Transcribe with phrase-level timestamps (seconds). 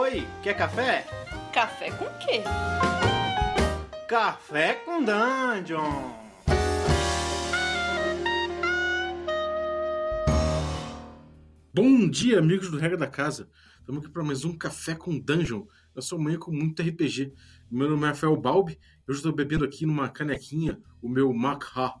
[0.00, 1.04] Oi, quer café?
[1.52, 2.44] Café com quê?
[4.08, 6.12] Café com Dungeon!
[11.74, 13.50] Bom dia, amigos do Regra da Casa.
[13.80, 15.66] Estamos aqui para mais um Café com Dungeon.
[15.96, 17.34] Eu sou manhã com muito RPG.
[17.68, 18.78] Meu nome é Rafael Balbi.
[19.04, 21.94] Eu estou bebendo aqui numa canequinha o meu Makha,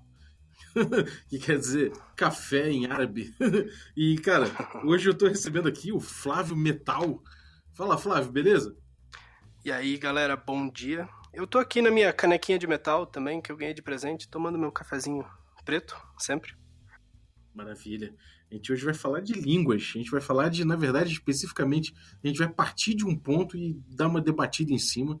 [1.26, 3.34] que quer dizer café em árabe.
[3.96, 4.48] e, cara,
[4.84, 7.20] hoje eu estou recebendo aqui o Flávio Metal.
[7.78, 8.76] Fala, Flávio, beleza?
[9.64, 11.08] E aí, galera, bom dia.
[11.32, 14.58] Eu tô aqui na minha canequinha de metal também, que eu ganhei de presente, tomando
[14.58, 15.24] meu cafezinho
[15.64, 16.56] preto, sempre.
[17.54, 18.12] Maravilha.
[18.50, 19.92] A gente hoje vai falar de línguas.
[19.94, 21.94] A gente vai falar de, na verdade, especificamente,
[22.24, 25.16] a gente vai partir de um ponto e dar uma debatida em cima.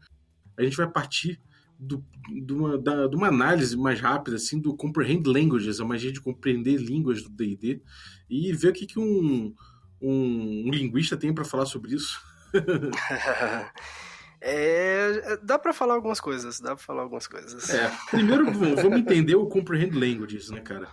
[0.56, 1.40] A gente vai partir
[1.78, 2.04] do,
[2.44, 6.20] de, uma, da, de uma análise mais rápida, assim, do Comprehend Languages, a magia de
[6.20, 7.80] compreender línguas do D&D,
[8.28, 9.54] e ver o que, que um,
[10.02, 12.26] um, um linguista tem para falar sobre isso.
[14.40, 17.68] é, dá para falar algumas coisas, dá para falar algumas coisas.
[17.70, 20.88] É, primeiro vamos entender o Comprehend Languages, né, cara?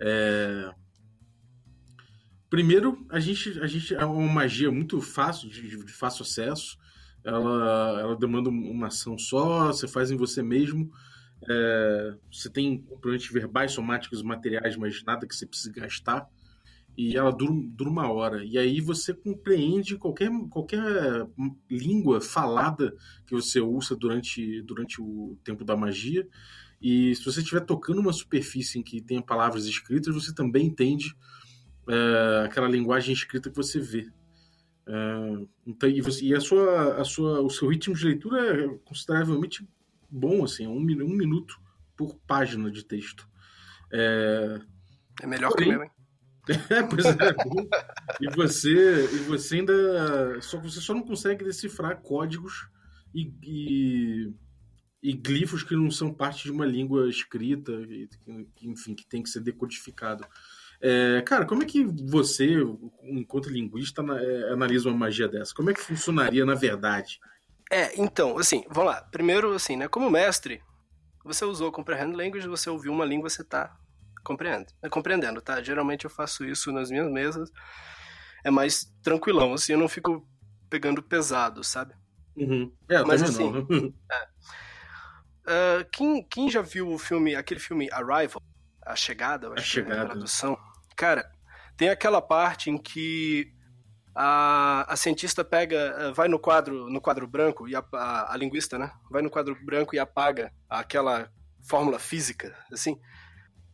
[0.00, 0.70] É...
[2.50, 6.78] Primeiro, a gente, a gente é uma magia muito fácil, de, de fácil acesso.
[7.22, 10.90] Ela, ela demanda uma ação só, você faz em você mesmo.
[11.48, 16.26] É, você tem componentes verbais, somáticos, materiais, mas nada que você precise gastar.
[16.98, 18.44] E ela dura, dura uma hora.
[18.44, 21.28] E aí você compreende qualquer, qualquer
[21.70, 22.92] língua falada
[23.24, 26.26] que você usa durante, durante o tempo da magia.
[26.82, 31.14] E se você estiver tocando uma superfície em que tenha palavras escritas, você também entende
[31.88, 34.10] é, aquela linguagem escrita que você vê.
[34.84, 38.68] É, então, e, você, e, a sua, a sua, o seu ritmo de leitura é
[38.84, 39.64] consideravelmente
[40.10, 41.60] bom, assim, é um, um minuto
[41.96, 43.28] por página de texto.
[43.92, 44.60] É,
[45.22, 45.97] é melhor Porém, que o meu, hein?
[46.70, 47.34] É, pois é.
[48.20, 50.40] e você, e você ainda.
[50.40, 52.68] Só, você só não consegue decifrar códigos
[53.14, 54.32] e, e,
[55.02, 58.08] e glifos que não são parte de uma língua escrita, e,
[58.56, 60.24] que, enfim, que tem que ser decodificado.
[60.80, 62.56] É, cara, como é que você,
[63.02, 65.52] enquanto linguista, é, analisa uma magia dessa?
[65.54, 67.18] Como é que funcionaria na verdade?
[67.70, 69.02] É, então, assim, vamos lá.
[69.02, 70.62] Primeiro, assim, né, como mestre,
[71.24, 73.76] você usou Comprehend Language, você ouviu uma língua, você tá
[74.24, 75.62] compreendendo, é, compreendendo, tá?
[75.62, 77.50] Geralmente eu faço isso nas minhas mesas,
[78.44, 80.26] é mais tranquilão, assim, eu não fico
[80.70, 81.94] pegando pesado, sabe?
[82.36, 82.72] Uhum.
[82.88, 83.50] É, Mas assim,
[84.12, 84.22] é.
[85.82, 88.42] uh, quem, quem já viu o filme, aquele filme Arrival,
[88.82, 90.00] A Chegada, eu acho a Chegada.
[90.00, 90.58] É a tradução,
[90.98, 91.30] Cara,
[91.76, 93.54] tem aquela parte em que
[94.12, 98.76] a, a cientista pega, vai no quadro, no quadro branco, e a, a, a linguista,
[98.76, 98.90] né?
[99.08, 101.30] Vai no quadro branco e apaga aquela
[101.68, 103.00] fórmula física, assim,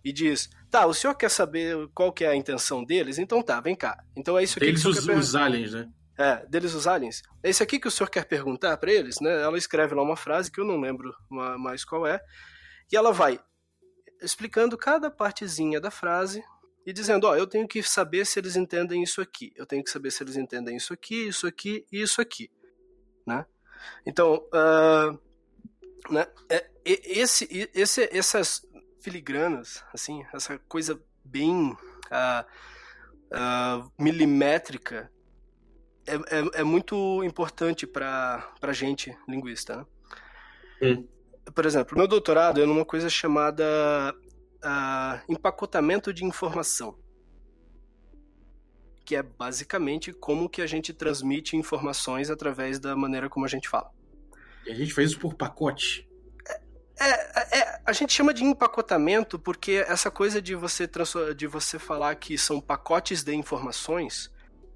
[0.04, 3.18] e diz: Tá, o senhor quer saber qual que é a intenção deles?
[3.18, 4.04] Então tá, vem cá.
[4.14, 5.88] Então é isso aqui deles que o os, os aliens, né?
[6.16, 7.22] É, deles os aliens.
[7.42, 9.42] É isso aqui que o senhor quer perguntar para eles, né?
[9.42, 11.12] Ela escreve lá uma frase que eu não lembro
[11.58, 12.20] mais qual é,
[12.92, 13.40] e ela vai
[14.22, 16.42] explicando cada partezinha da frase
[16.86, 19.82] e dizendo, ó, oh, eu tenho que saber se eles entendem isso aqui, eu tenho
[19.82, 22.50] que saber se eles entendem isso aqui, isso aqui e isso aqui,
[23.26, 23.44] né?
[24.06, 25.18] Então, uh,
[26.12, 28.62] né, é, esse, esse, essas
[29.04, 32.44] filigranas, assim, essa coisa bem uh,
[33.30, 35.12] uh, milimétrica
[36.06, 39.86] é, é, é, muito importante para a gente, linguista, né?
[40.82, 41.08] Hum.
[41.54, 43.64] Por exemplo, meu doutorado é numa coisa chamada
[44.64, 46.98] uh, empacotamento de informação,
[49.04, 53.68] que é basicamente como que a gente transmite informações através da maneira como a gente
[53.68, 53.90] fala.
[54.66, 56.08] E a gente faz isso por pacote.
[56.98, 60.88] É, é, a gente chama de empacotamento porque essa coisa de você,
[61.36, 64.30] de você falar que são pacotes de informações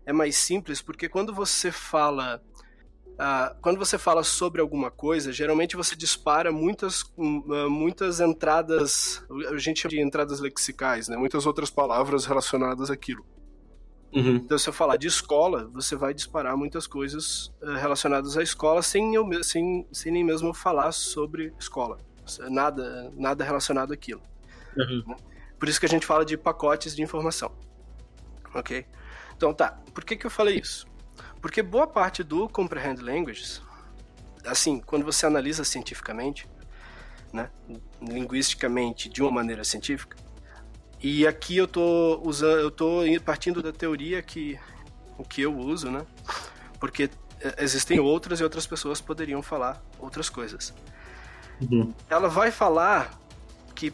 [0.04, 2.42] é mais simples, porque quando você fala
[3.18, 9.58] Uh, quando você fala sobre alguma coisa, geralmente você dispara muitas, uh, muitas entradas, a
[9.58, 11.16] gente chama de entradas lexicais, né?
[11.16, 13.26] muitas outras palavras relacionadas àquilo.
[14.14, 14.36] Uhum.
[14.36, 18.82] Então, se eu falar de escola, você vai disparar muitas coisas uh, relacionadas à escola
[18.82, 21.98] sem, eu, sem, sem nem mesmo falar sobre escola.
[22.50, 24.22] Nada, nada relacionado àquilo.
[24.76, 25.04] Uhum.
[25.06, 25.16] Né?
[25.58, 27.52] Por isso que a gente fala de pacotes de informação.
[28.54, 28.86] Ok?
[29.36, 29.78] Então, tá.
[29.92, 30.86] Por que, que eu falei isso?
[31.40, 33.62] Porque boa parte do Comprehend Languages,
[34.44, 36.48] assim, quando você analisa cientificamente,
[37.32, 37.50] né,
[38.00, 40.16] linguisticamente, de uma maneira científica,
[41.00, 44.58] e aqui eu tô usando, eu tô partindo da teoria que
[45.16, 46.04] o que eu uso, né?
[46.80, 47.08] Porque
[47.58, 50.74] existem outras e outras pessoas poderiam falar outras coisas.
[51.60, 51.92] Uhum.
[52.08, 53.18] Ela vai falar
[53.74, 53.92] que,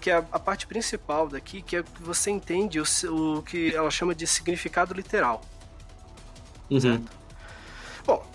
[0.00, 2.84] que é a parte principal daqui, que é que você entende o,
[3.36, 5.42] o que ela chama de significado literal.
[6.70, 7.04] Uhum.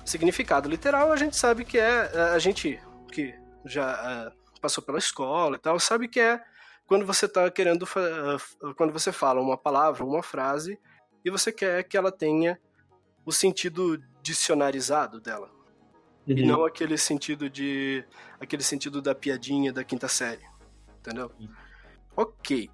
[0.05, 2.11] Significado literal, a gente sabe que é.
[2.33, 2.79] A gente
[3.11, 3.33] que
[3.65, 6.41] já uh, passou pela escola e tal, sabe que é
[6.85, 7.83] quando você está querendo.
[7.83, 10.77] Uh, quando você fala uma palavra, uma frase,
[11.23, 12.59] e você quer que ela tenha
[13.25, 15.49] o sentido dicionarizado dela.
[16.27, 16.37] Uhum.
[16.37, 18.03] E não aquele sentido de.
[18.39, 20.43] aquele sentido da piadinha da quinta série.
[20.99, 21.31] Entendeu?
[21.39, 21.49] Uhum.
[22.15, 22.69] Ok.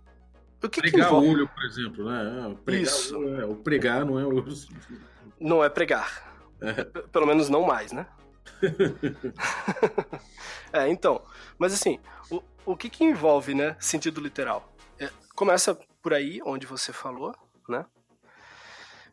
[0.63, 1.29] O que pregar que envolve...
[1.29, 2.51] olho, por exemplo, né?
[2.51, 3.23] É, pregar Isso.
[3.23, 4.45] É, o pregar não é o.
[5.39, 6.35] Não é pregar.
[6.59, 6.83] É.
[6.83, 8.07] Pelo menos não mais, né?
[10.73, 11.23] é, então.
[11.57, 11.99] Mas assim,
[12.31, 14.73] o, o que, que envolve, né, sentido literal?
[14.99, 17.35] É, começa por aí, onde você falou,
[17.69, 17.85] né?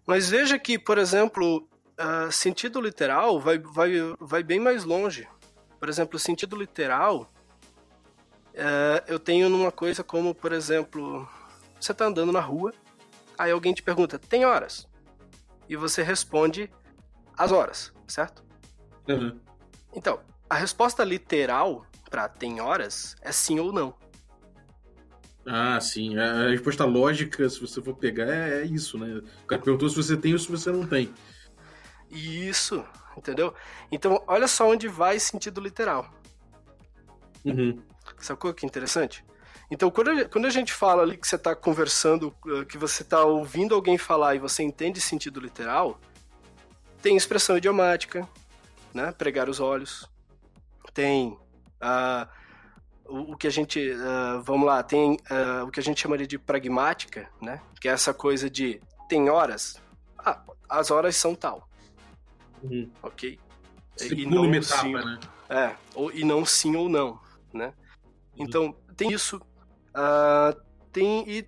[0.06, 1.69] Mas veja que, por exemplo,
[1.99, 5.29] uh, sentido literal vai, vai, vai bem mais longe.
[5.79, 7.31] Por exemplo, sentido literal,
[8.55, 11.29] uh, eu tenho numa coisa como, por exemplo,
[11.81, 12.73] você está andando na rua,
[13.37, 14.88] aí alguém te pergunta, tem horas?
[15.69, 16.70] E você responde
[17.37, 18.44] as horas, certo?
[19.08, 19.38] Uhum.
[19.94, 23.94] Então, a resposta literal para tem horas é sim ou não.
[25.46, 26.17] Ah, sim.
[26.17, 29.20] A resposta lógica, se você for pegar, é, é isso, né?
[29.43, 31.12] O cara perguntou se você tem ou se você não tem.
[32.14, 32.84] Isso,
[33.16, 33.52] entendeu?
[33.90, 36.08] Então, olha só onde vai sentido literal.
[37.44, 37.82] Uhum.
[38.19, 39.25] Sacou que interessante?
[39.70, 43.25] Então, quando, quando a gente fala ali que você está conversando, eh, que você está
[43.25, 45.99] ouvindo alguém falar e você entende sentido literal,
[47.02, 48.28] tem expressão idiomática,
[48.93, 49.12] né?
[49.12, 50.08] Pregar os olhos.
[50.93, 51.37] Tem
[51.82, 52.28] uh,
[53.05, 56.26] o, o, que a gente, uh, vamos lá, tem uh, o que a gente chamaria
[56.26, 57.60] de pragmática, né?
[57.81, 59.82] Que é essa coisa de tem horas,
[60.19, 61.69] ah, as horas são tal,
[62.64, 62.90] uhum.
[63.02, 63.38] ok?
[64.11, 65.20] e não etapa, sim, né?
[65.49, 67.20] É, ou, e não sim ou não,
[67.52, 67.72] né?
[68.37, 68.44] Uhum.
[68.44, 70.61] Então tem isso, uh,
[70.93, 71.46] tem e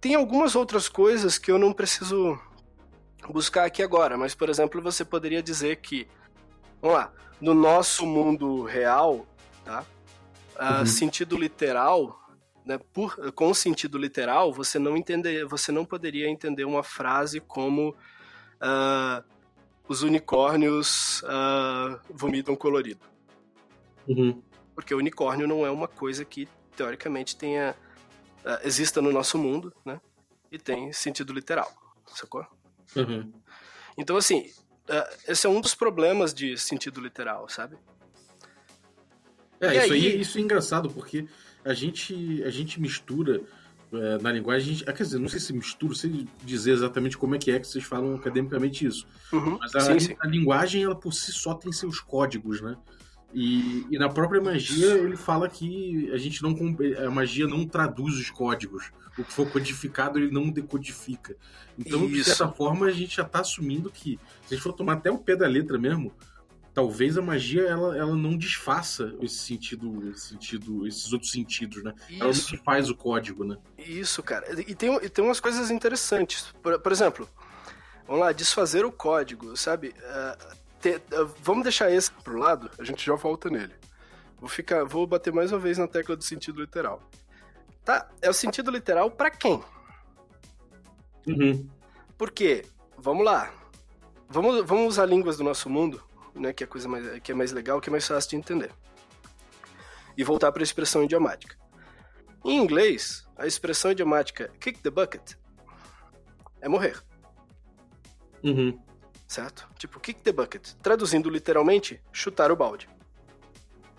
[0.00, 2.38] tem algumas outras coisas que eu não preciso
[3.28, 6.08] buscar aqui agora, mas por exemplo você poderia dizer que,
[6.80, 9.26] vamos lá, no nosso mundo real,
[9.64, 9.84] tá?
[10.60, 10.86] uhum.
[10.86, 12.20] sentido literal,
[12.64, 17.90] né, por, com sentido literal, você não entender, você não poderia entender uma frase como
[17.90, 19.24] uh,
[19.92, 23.04] os unicórnios uh, vomitam colorido.
[24.08, 24.42] Uhum.
[24.74, 27.76] Porque unicórnio não é uma coisa que teoricamente tenha
[28.44, 30.00] uh, exista no nosso mundo, né?
[30.50, 31.70] E tem sentido literal,
[32.14, 32.46] sacou?
[32.96, 33.32] Uhum.
[33.96, 34.50] Então assim,
[35.28, 37.76] esse é um dos problemas de sentido literal, sabe?
[39.60, 40.06] É, e isso aí...
[40.06, 41.28] aí, isso é engraçado, porque
[41.64, 43.42] a gente, a gente mistura
[43.92, 47.38] é, na linguagem, gente, quer dizer, não sei se mistura, sei dizer exatamente como é
[47.38, 49.06] que é que vocês falam academicamente isso.
[49.32, 50.16] Uhum, mas a, sim, sim.
[50.18, 52.76] a, linguagem, ela por si só tem seus códigos, né?
[53.34, 56.54] E, e, na própria magia ele fala que a gente não
[57.06, 58.90] a magia não traduz os códigos.
[59.18, 61.34] O que for codificado ele não decodifica.
[61.78, 62.14] Então, Isso.
[62.14, 65.10] de certa forma, a gente já está assumindo que, se a gente for tomar até
[65.10, 66.12] o pé da letra mesmo,
[66.74, 71.92] talvez a magia ela, ela não desfaça esse sentido, esse sentido, esses outros sentidos, né?
[72.08, 72.22] Isso.
[72.22, 73.56] Ela não desfaz o código, né?
[73.78, 74.60] Isso, cara.
[74.60, 76.52] E tem, e tem umas coisas interessantes.
[76.62, 77.28] Por, por exemplo,
[78.06, 79.88] vamos lá, desfazer o código, sabe?
[79.88, 83.74] Uh, te, uh, vamos deixar esse pro lado, a gente já volta nele.
[84.40, 87.02] Vou ficar, vou bater mais uma vez na tecla do sentido literal.
[87.84, 89.62] Tá, é o sentido literal para quem?
[91.26, 91.68] Uhum.
[92.16, 92.64] Porque,
[92.96, 93.52] vamos lá,
[94.28, 96.02] vamos, vamos usar línguas do nosso mundo
[96.34, 98.70] né, que é coisa mais, que é mais legal, que é mais fácil de entender.
[100.16, 101.56] E voltar para a expressão idiomática.
[102.44, 105.34] Em inglês, a expressão idiomática kick the bucket
[106.60, 107.02] é morrer.
[108.42, 108.78] Uhum.
[109.26, 109.68] Certo?
[109.78, 110.72] Tipo, kick the bucket.
[110.82, 112.88] Traduzindo literalmente, chutar o balde.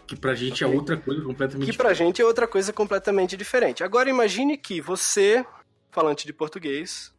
[0.05, 0.75] Que pra gente é okay?
[0.75, 3.83] é outra coisa completamente Que pra gente é outra coisa completamente diferente.
[3.83, 5.45] Agora imagine que você,
[5.89, 7.13] falante de português,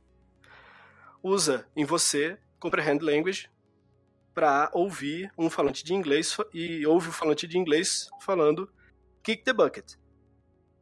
[1.22, 3.48] usa em você comprehend language
[4.34, 8.68] para ouvir um falante de inglês e ouve o falante de inglês falando
[9.22, 9.94] kick the bucket.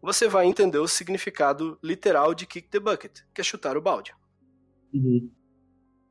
[0.01, 4.13] Você vai entender o significado literal de kick the bucket, que é chutar o balde.
[4.93, 5.31] Uhum.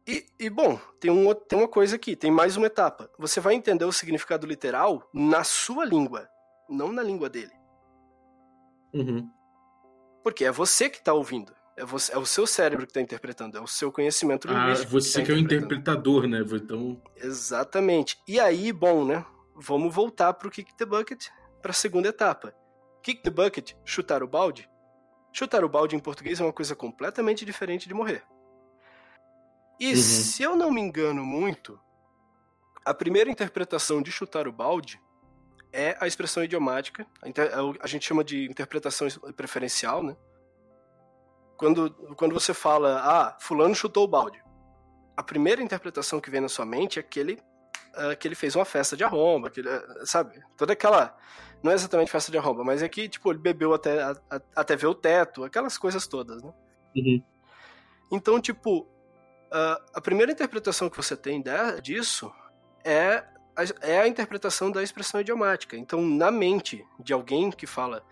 [0.08, 3.10] E, e, bom, tem, um, tem uma coisa aqui, tem mais uma etapa.
[3.20, 6.28] Você vai entender o significado literal na sua língua,
[6.70, 7.54] não na língua dele.
[8.94, 9.30] Uhum.
[10.24, 11.54] Porque é você que está ouvindo.
[11.78, 14.90] É, você, é o seu cérebro que está interpretando, é o seu conhecimento linguístico.
[14.90, 16.40] Ah, você que, tá que é o interpretador, né?
[16.42, 17.02] Então...
[17.16, 18.18] Exatamente.
[18.28, 19.26] E aí, bom, né?
[19.56, 21.28] Vamos voltar para o Kick the Bucket,
[21.62, 22.54] para a segunda etapa.
[23.02, 24.70] Kick the Bucket, chutar o balde.
[25.34, 28.24] Chutar o balde em português é uma coisa completamente diferente de morrer.
[29.80, 29.96] E uhum.
[29.96, 31.80] se eu não me engano muito,
[32.86, 35.02] a primeira interpretação de chutar o balde
[35.72, 37.08] é a expressão idiomática.
[37.82, 40.16] A, gente chama de interpretação preferencial, né?
[41.62, 44.44] Quando, quando você fala, ah, fulano chutou o balde,
[45.16, 48.56] a primeira interpretação que vem na sua mente é que ele uh, que ele fez
[48.56, 49.70] uma festa de arromba, que ele,
[50.04, 50.42] sabe?
[50.58, 51.16] Toda aquela.
[51.62, 54.42] Não é exatamente festa de arromba, mas é que, tipo, ele bebeu até, a, a,
[54.56, 56.52] até ver o teto, aquelas coisas todas, né?
[56.96, 57.24] Uhum.
[58.12, 61.44] Então, tipo, uh, a primeira interpretação que você tem
[61.84, 62.34] disso
[62.84, 63.24] é
[63.56, 65.78] a, é a interpretação da expressão idiomática.
[65.78, 68.04] Então, na mente de alguém que fala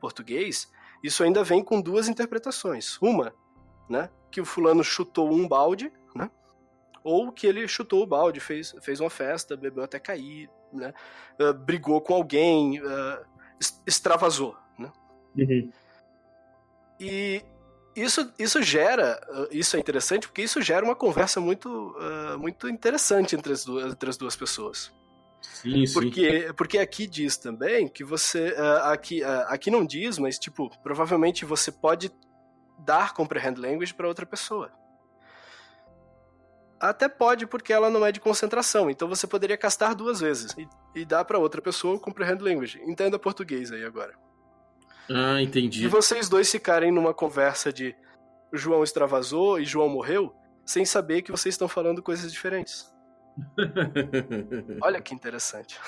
[0.00, 0.70] português,
[1.02, 2.98] isso ainda vem com duas interpretações.
[3.00, 3.34] Uma,
[3.88, 6.30] né, que o fulano chutou um balde, né?
[7.04, 10.94] Ou que ele chutou o balde, fez, fez uma festa, bebeu até cair, né?
[11.38, 13.24] Uh, brigou com alguém, uh,
[13.86, 14.90] extravasou, né?
[15.36, 15.70] Uhum.
[16.98, 17.42] E
[17.96, 21.94] isso, isso gera, uh, isso é interessante porque isso gera uma conversa muito,
[22.38, 24.92] muito interessante entre as duas, entre as duas pessoas.
[25.42, 26.54] Sim, porque, sim.
[26.54, 28.54] porque aqui diz também que você.
[28.84, 32.10] aqui, aqui não diz, mas tipo, provavelmente você pode
[32.78, 34.72] dar comprehend language para outra pessoa.
[36.80, 38.90] Até pode, porque ela não é de concentração.
[38.90, 42.80] Então você poderia castar duas vezes e, e dar para outra pessoa comprehend language.
[42.84, 44.14] Entenda português aí agora.
[45.08, 45.84] Ah, entendi.
[45.84, 47.94] E vocês dois ficarem numa conversa de
[48.52, 50.34] João extravasou e João morreu,
[50.64, 52.91] sem saber que vocês estão falando coisas diferentes.
[54.82, 55.78] Olha que interessante.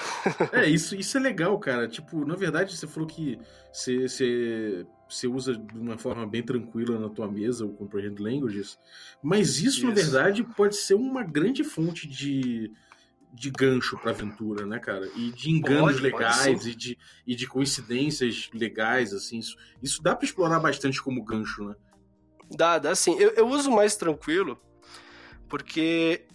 [0.52, 1.86] é, isso, isso é legal, cara.
[1.86, 3.38] Tipo, na verdade, você falou que
[3.72, 8.78] você, você, você usa de uma forma bem tranquila na tua mesa o Comprehend Languages,
[9.22, 9.86] mas isso, isso.
[9.86, 12.72] na verdade, pode ser uma grande fonte de,
[13.32, 15.10] de gancho pra aventura, né, cara?
[15.14, 19.38] E de enganos pode, legais pode e, de, e de coincidências legais, assim.
[19.38, 21.74] Isso, isso dá para explorar bastante como gancho, né?
[22.50, 23.16] Dá, dá sim.
[23.18, 24.58] Eu, eu uso mais tranquilo
[25.48, 26.26] porque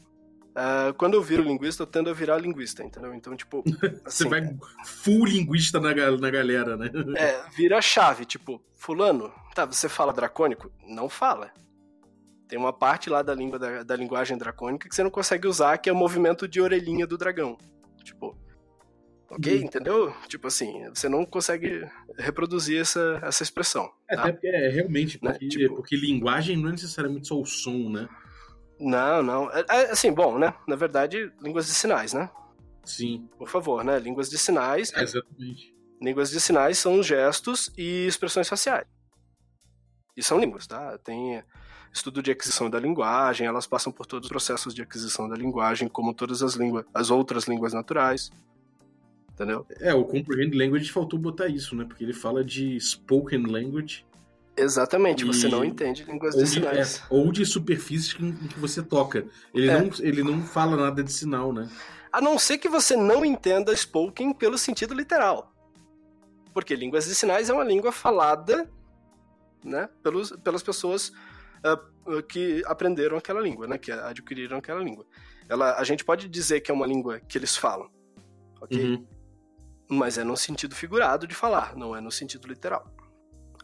[0.59, 3.13] Uh, quando eu viro linguista, eu tendo a virar linguista, entendeu?
[3.13, 3.63] Então, tipo.
[4.03, 6.91] Assim, Você vai full linguista na, na galera, né?
[7.15, 10.69] É, vira a chave, tipo, Fulano, tá, você fala dracônico?
[10.85, 11.51] Não fala.
[12.49, 15.77] Tem uma parte lá da língua da, da linguagem dracônica que você não consegue usar,
[15.77, 17.57] que é o movimento de orelhinha do dragão.
[18.03, 18.35] Tipo.
[19.29, 19.63] Ok, uhum.
[19.63, 20.13] entendeu?
[20.27, 21.87] Tipo assim, você não consegue
[22.17, 23.89] reproduzir essa, essa expressão.
[24.09, 24.23] É, tá?
[24.23, 25.31] Até porque é realmente, né?
[25.31, 25.51] porque, né?
[25.51, 28.09] tipo, porque linguagem não é necessariamente só o som, né?
[28.79, 29.51] Não, não.
[29.51, 30.53] É, é, assim, bom, né?
[30.67, 32.29] Na verdade, línguas de sinais, né?
[32.83, 33.27] Sim.
[33.37, 33.99] Por favor, né?
[33.99, 34.93] Línguas de sinais.
[34.93, 35.75] É, exatamente.
[36.01, 38.87] Línguas de sinais são gestos e expressões faciais.
[40.15, 40.97] E são línguas, tá?
[40.99, 41.43] Tem
[41.93, 45.87] estudo de aquisição da linguagem, elas passam por todos os processos de aquisição da linguagem,
[45.87, 48.31] como todas as línguas, as outras línguas naturais.
[49.33, 49.65] Entendeu?
[49.79, 51.85] É, o Comprehend Language faltou botar isso, né?
[51.85, 54.05] Porque ele fala de spoken language
[54.57, 55.27] Exatamente, e...
[55.27, 56.97] você não entende línguas de, de sinais.
[56.97, 59.25] É, ou de superfícies em que você toca.
[59.53, 59.81] Ele, é.
[59.81, 61.69] não, ele não fala nada de sinal, né?
[62.11, 65.53] A não ser que você não entenda spoken pelo sentido literal.
[66.53, 68.69] Porque línguas de sinais é uma língua falada
[69.63, 71.11] né, pelos, pelas pessoas
[71.63, 75.05] uh, que aprenderam aquela língua, né, que adquiriram aquela língua.
[75.47, 77.89] Ela, a gente pode dizer que é uma língua que eles falam,
[78.61, 78.83] ok?
[78.83, 79.07] Uhum.
[79.89, 82.91] Mas é no sentido figurado de falar, não é no sentido literal.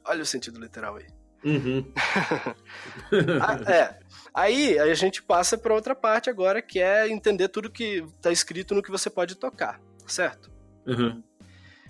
[0.08, 1.08] Olha o sentido literal aí.
[1.44, 1.92] Uhum.
[3.42, 4.00] ah, é.
[4.34, 8.74] Aí a gente passa para outra parte agora, que é entender tudo que está escrito
[8.74, 10.52] no que você pode tocar, certo?
[10.88, 11.24] Uhum.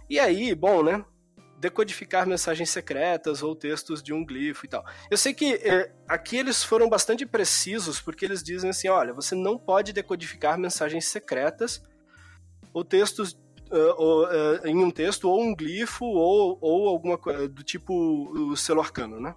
[0.09, 1.03] E aí, bom, né?
[1.57, 4.85] Decodificar mensagens secretas ou textos de um glifo e tal.
[5.09, 9.33] Eu sei que é, aqui eles foram bastante precisos, porque eles dizem assim: olha, você
[9.33, 11.81] não pode decodificar mensagens secretas
[12.73, 13.37] ou textos
[13.71, 18.55] uh, uh, em um texto ou um glifo ou, ou alguma coisa do tipo o
[18.55, 19.35] selo arcano, né?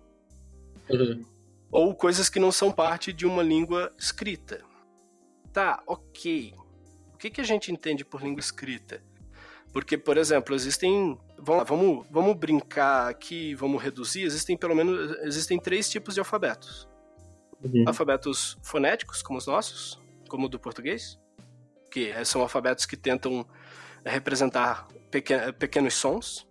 [0.91, 1.25] Uhum.
[1.71, 4.63] Ou coisas que não são parte de uma língua escrita.
[5.53, 6.55] Tá, ok.
[7.13, 9.03] O que, que a gente entende por língua escrita?
[9.73, 11.19] Porque, por exemplo, existem.
[11.37, 14.23] Vamos, vamos, vamos brincar aqui, vamos reduzir.
[14.23, 16.89] Existem pelo menos existem três tipos de alfabetos:
[17.63, 17.85] uhum.
[17.87, 21.19] alfabetos fonéticos, como os nossos, como o do português,
[21.91, 23.47] que são alfabetos que tentam
[24.11, 24.87] representar
[25.59, 26.47] pequenos sons.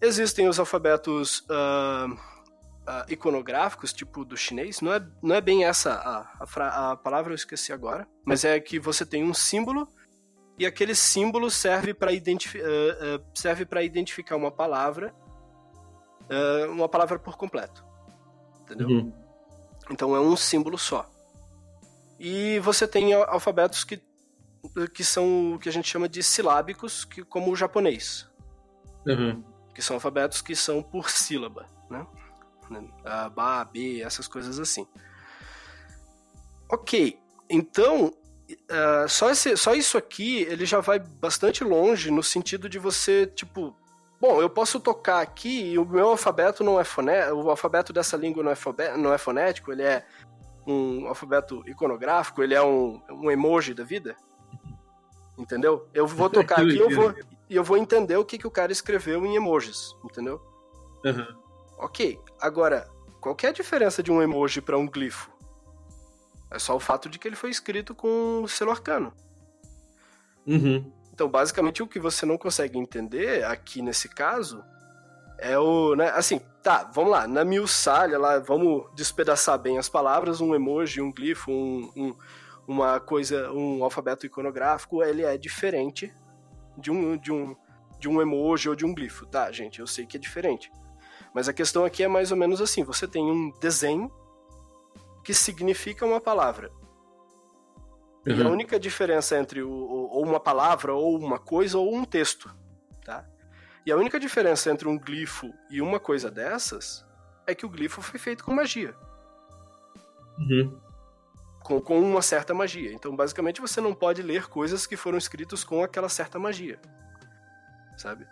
[0.00, 4.80] Existem os alfabetos uh, uh, iconográficos, tipo do chinês.
[4.80, 8.06] Não é, não é bem essa a, a, a palavra, eu esqueci agora.
[8.24, 9.86] Mas é que você tem um símbolo
[10.58, 15.14] e aquele símbolo serve para identifi uh, identificar uma palavra,
[16.70, 17.84] uma palavra por completo.
[18.62, 18.88] Entendeu?
[18.88, 19.12] Uhum.
[19.90, 21.10] Então é um símbolo só.
[22.18, 24.00] E você tem alfabetos que
[24.94, 28.28] que são o que a gente chama de silábicos, que, como o japonês.
[29.06, 29.42] Uhum.
[29.74, 32.06] Que são alfabetos que são por sílaba, né?
[33.04, 34.86] A, ba, B, essas coisas assim.
[36.68, 42.68] Ok, então uh, só, esse, só isso aqui ele já vai bastante longe no sentido
[42.68, 43.76] de você, tipo,
[44.20, 48.16] bom, eu posso tocar aqui e o meu alfabeto não é fonético, o alfabeto dessa
[48.16, 50.06] língua não é, não é fonético, ele é
[50.64, 54.16] um alfabeto iconográfico, ele é um, um emoji da vida.
[55.40, 55.88] Entendeu?
[55.94, 57.14] Eu vou tocar aqui e eu vou,
[57.48, 60.40] e eu vou entender o que, que o cara escreveu em emojis, entendeu?
[61.04, 61.26] Uhum.
[61.78, 62.20] Ok.
[62.38, 62.88] Agora,
[63.20, 65.30] qual que é a diferença de um emoji para um glifo?
[66.50, 69.12] É só o fato de que ele foi escrito com selo arcano.
[70.46, 70.92] Uhum.
[71.12, 74.62] Então, basicamente, o que você não consegue entender aqui nesse caso
[75.38, 75.94] é o.
[75.94, 81.00] Né, assim, tá, vamos lá, na miuçalha lá, vamos despedaçar bem as palavras, um emoji,
[81.00, 82.14] um glifo, um, um,
[82.70, 86.14] uma coisa, um alfabeto iconográfico, ele é diferente
[86.78, 87.56] de um, de, um,
[87.98, 89.80] de um emoji ou de um glifo, tá, gente?
[89.80, 90.70] Eu sei que é diferente.
[91.34, 94.08] Mas a questão aqui é mais ou menos assim: você tem um desenho
[95.24, 96.70] que significa uma palavra.
[98.24, 98.36] Uhum.
[98.36, 102.54] E a única diferença entre o, ou uma palavra, ou uma coisa, ou um texto,
[103.04, 103.26] tá?
[103.84, 107.04] E a única diferença entre um glifo e uma coisa dessas
[107.46, 108.94] é que o glifo foi feito com magia.
[110.38, 110.89] Uhum.
[111.70, 112.92] Com, com uma certa magia.
[112.92, 116.80] Então, basicamente, você não pode ler coisas que foram escritas com aquela certa magia.
[117.96, 118.26] Sabe?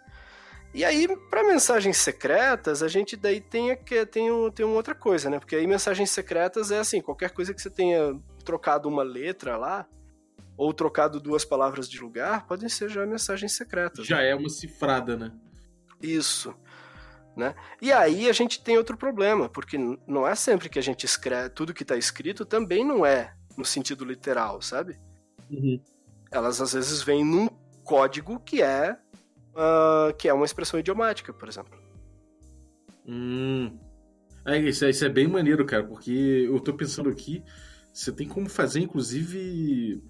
[0.75, 3.77] E aí, para mensagens secretas, a gente daí tem,
[4.11, 5.39] tem, um, tem uma outra coisa, né?
[5.39, 9.87] Porque aí mensagens secretas é assim, qualquer coisa que você tenha trocado uma letra lá,
[10.57, 14.05] ou trocado duas palavras de lugar, podem ser já mensagens secretas.
[14.05, 14.31] Já né?
[14.31, 15.31] é uma cifrada, né?
[16.03, 16.53] Isso.
[17.39, 17.55] Né?
[17.81, 19.79] E aí a gente tem outro problema, porque
[20.09, 23.65] não é sempre que a gente escreve, tudo que está escrito também não é no
[23.65, 24.99] sentido literal, sabe?
[25.49, 25.81] Uhum.
[26.33, 27.49] Elas às vezes vêm num
[27.85, 28.99] código que é
[29.55, 31.79] uh, que é uma expressão idiomática, por exemplo.
[33.07, 33.79] Hum.
[34.45, 37.45] É, isso, é, isso é bem maneiro, cara, porque eu tô pensando aqui,
[37.93, 40.03] você tem como fazer, inclusive,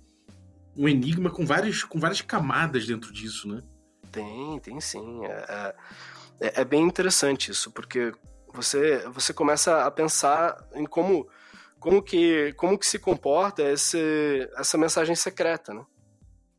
[0.74, 3.62] um enigma com várias, com várias camadas dentro disso, né?
[4.10, 5.26] Tem, tem sim.
[5.26, 5.74] É, é,
[6.40, 8.12] é bem interessante isso, porque
[8.52, 11.28] você, você começa a pensar em como,
[11.78, 15.84] como, que, como que se comporta esse, essa mensagem secreta, né?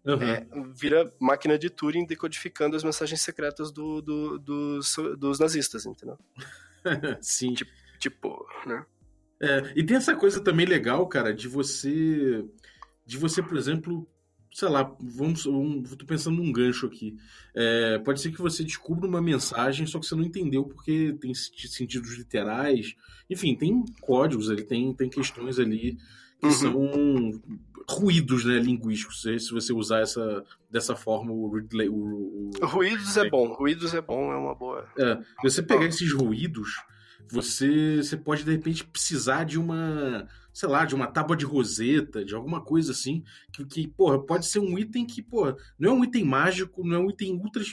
[0.05, 0.23] Uhum.
[0.23, 6.17] É, vira máquina de Turing decodificando as mensagens secretas do, do, dos, dos nazistas, entendeu?
[7.21, 7.53] Sim.
[7.53, 8.85] Tipo, tipo né?
[9.41, 12.45] É, e tem essa coisa também legal, cara, de você.
[13.05, 14.07] De você, por exemplo,
[14.51, 17.15] sei lá, vamos, vamos tô pensando num gancho aqui.
[17.53, 21.33] É, pode ser que você descubra uma mensagem, só que você não entendeu porque tem
[21.33, 22.95] sentidos literais.
[23.29, 25.97] Enfim, tem códigos ali, tem, tem questões ali
[26.39, 26.51] que uhum.
[26.51, 27.41] são
[27.89, 33.51] ruídos né, linguísticos, se você usar essa, dessa forma o, o, o Ruídos é bom,
[33.53, 34.87] ruídos é bom, é uma boa.
[34.97, 36.69] É, você pegar esses ruídos,
[37.27, 40.27] você, você pode de repente precisar de uma,
[40.59, 44.45] sei lá, de uma tábua de roseta, de alguma coisa assim, que, que porra, pode
[44.45, 47.63] ser um item que, porra, não é um item mágico, não é um item ultra,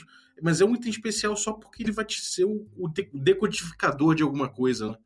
[0.41, 4.23] mas é um item especial só porque ele vai te ser o, o decodificador de
[4.23, 4.97] alguma coisa, né?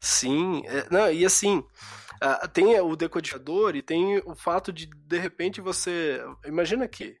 [0.00, 1.62] Sim, é, não, e assim,
[2.22, 6.20] Uh, tem o decodificador e tem o fato de, de repente, você.
[6.46, 7.18] Imagina que.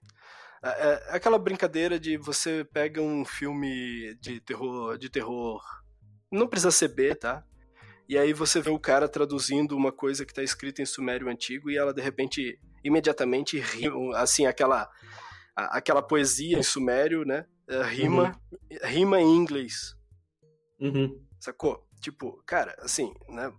[0.62, 5.60] Uh, é aquela brincadeira de você pega um filme de terror, de terror.
[6.30, 7.44] Não precisa ser B, tá?
[8.12, 11.70] E aí você vê o cara traduzindo uma coisa que está escrita em sumério antigo
[11.70, 14.86] e ela de repente imediatamente rima, assim aquela
[15.56, 17.46] aquela poesia em sumério, né?
[17.66, 18.78] Uh, rima uhum.
[18.82, 19.96] rima em inglês.
[20.78, 21.24] Uhum.
[21.40, 21.88] Sacou?
[22.02, 23.50] Tipo, cara, assim, né?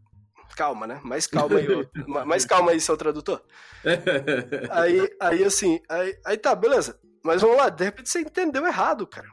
[0.56, 1.02] calma, né?
[1.04, 1.66] Mais calma aí,
[2.28, 3.44] mais calma aí, seu tradutor.
[4.70, 7.00] aí, aí assim, aí, aí tá, beleza.
[7.24, 9.28] Mas vamos lá, de repente você entendeu errado, cara.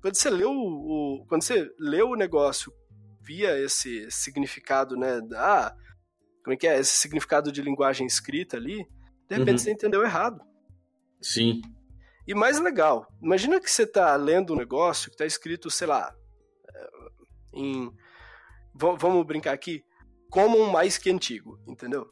[0.00, 2.72] Quando você leu o, quando você leu o negócio
[3.30, 5.20] via esse significado, né?
[5.36, 5.72] Ah,
[6.42, 6.80] como é que é?
[6.80, 8.84] Esse significado de linguagem escrita ali,
[9.28, 9.58] de repente uhum.
[9.58, 10.40] você entendeu errado.
[11.22, 11.62] Sim.
[12.26, 16.12] E mais legal, imagina que você tá lendo um negócio que tá escrito, sei lá,
[17.54, 17.92] em.
[18.74, 19.84] Vamos brincar aqui,
[20.28, 22.10] comum mais que antigo, entendeu?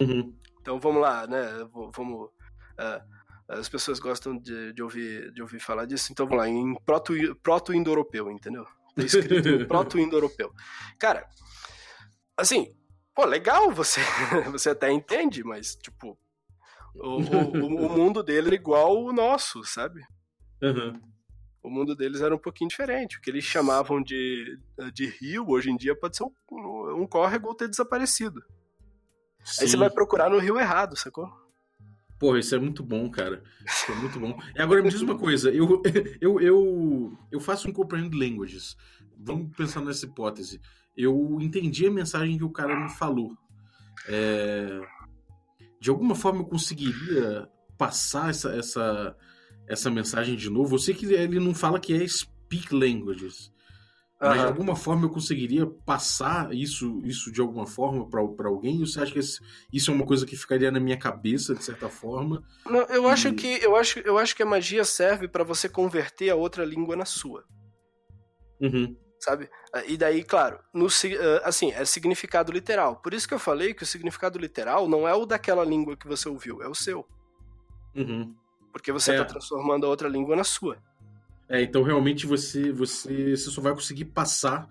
[0.00, 0.32] Uhum.
[0.60, 1.42] Então vamos lá, né?
[1.92, 2.28] Vamos.
[2.78, 6.72] Uh, as pessoas gostam de, de, ouvir, de ouvir falar disso, então vamos lá, em
[6.84, 8.64] proto-indo-europeu, proto entendeu?
[8.96, 10.52] Escrito proto-indo-europeu.
[10.98, 11.28] Cara,
[12.36, 12.74] assim,
[13.14, 14.00] pô, legal, você,
[14.50, 16.18] você até entende, mas, tipo,
[16.94, 20.00] o, o, o mundo dele é igual o nosso, sabe?
[20.62, 21.10] Uhum
[21.62, 23.18] o mundo deles era um pouquinho diferente.
[23.18, 24.58] O que eles chamavam de,
[24.92, 28.42] de rio, hoje em dia, pode ser um, um córrego ou ter desaparecido.
[29.44, 29.62] Sim.
[29.62, 31.28] Aí você vai procurar no rio errado, sacou?
[32.20, 33.42] Pô, isso é muito bom, cara.
[33.66, 34.38] Isso é muito bom.
[34.54, 35.82] E agora me diz uma coisa, eu,
[36.20, 38.76] eu, eu, eu faço um Comprehend Languages.
[39.18, 40.60] Vamos pensar nessa hipótese.
[40.94, 43.34] Eu entendi a mensagem que o cara me falou.
[44.06, 44.80] É...
[45.80, 49.16] De alguma forma eu conseguiria passar essa, essa,
[49.66, 50.74] essa mensagem de novo.
[50.74, 53.50] Eu sei que ele não fala que é speak languages.
[54.20, 54.48] Mas de Aham.
[54.48, 58.80] alguma forma eu conseguiria passar isso, isso de alguma forma para alguém?
[58.80, 59.18] Ou você acha que
[59.72, 62.42] isso é uma coisa que ficaria na minha cabeça, de certa forma?
[62.66, 65.70] Não, eu acho E- que eu acho, eu acho que a magia serve pra você
[65.70, 67.44] converter a outra língua na sua,
[68.60, 68.94] Uhum.
[69.18, 69.48] sabe?
[69.72, 72.96] Ah, E daí, claro, no, ah, assim, é significado literal.
[72.96, 76.06] Por isso que eu falei que o significado literal não é o daquela língua que
[76.06, 77.08] você ouviu, é o seu.
[77.94, 78.34] Uhum.
[78.70, 79.16] Porque você É.
[79.16, 80.76] tá transformando a outra língua na sua.
[81.50, 84.68] É, então realmente você, você, você só vai conseguir passar,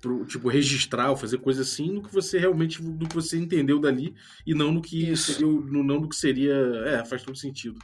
[0.00, 3.78] pro, tipo, registrar ou fazer coisa assim no que você realmente, no que você entendeu
[3.78, 4.14] dali
[4.46, 5.32] e não no que Isso.
[5.32, 6.54] seria, no, não no que seria,
[6.86, 7.78] é, faz todo sentido.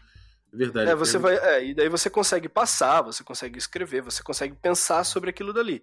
[0.53, 0.91] É verdade.
[0.91, 5.03] É, você vai, é, e daí você consegue passar, você consegue escrever, você consegue pensar
[5.05, 5.83] sobre aquilo dali.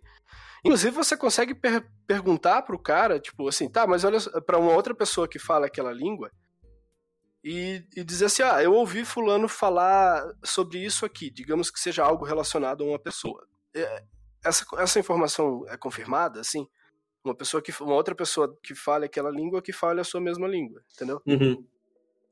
[0.63, 4.93] Inclusive você consegue per perguntar pro cara, tipo assim, tá, mas olha para uma outra
[4.93, 6.31] pessoa que fala aquela língua
[7.43, 12.03] e, e dizer assim, ah, eu ouvi fulano falar sobre isso aqui, digamos que seja
[12.03, 13.45] algo relacionado a uma pessoa.
[13.75, 14.03] É,
[14.45, 16.67] essa, essa informação é confirmada, assim?
[17.23, 20.47] Uma pessoa que uma outra pessoa que fale aquela língua que fale a sua mesma
[20.47, 21.21] língua, entendeu?
[21.25, 21.65] Uhum.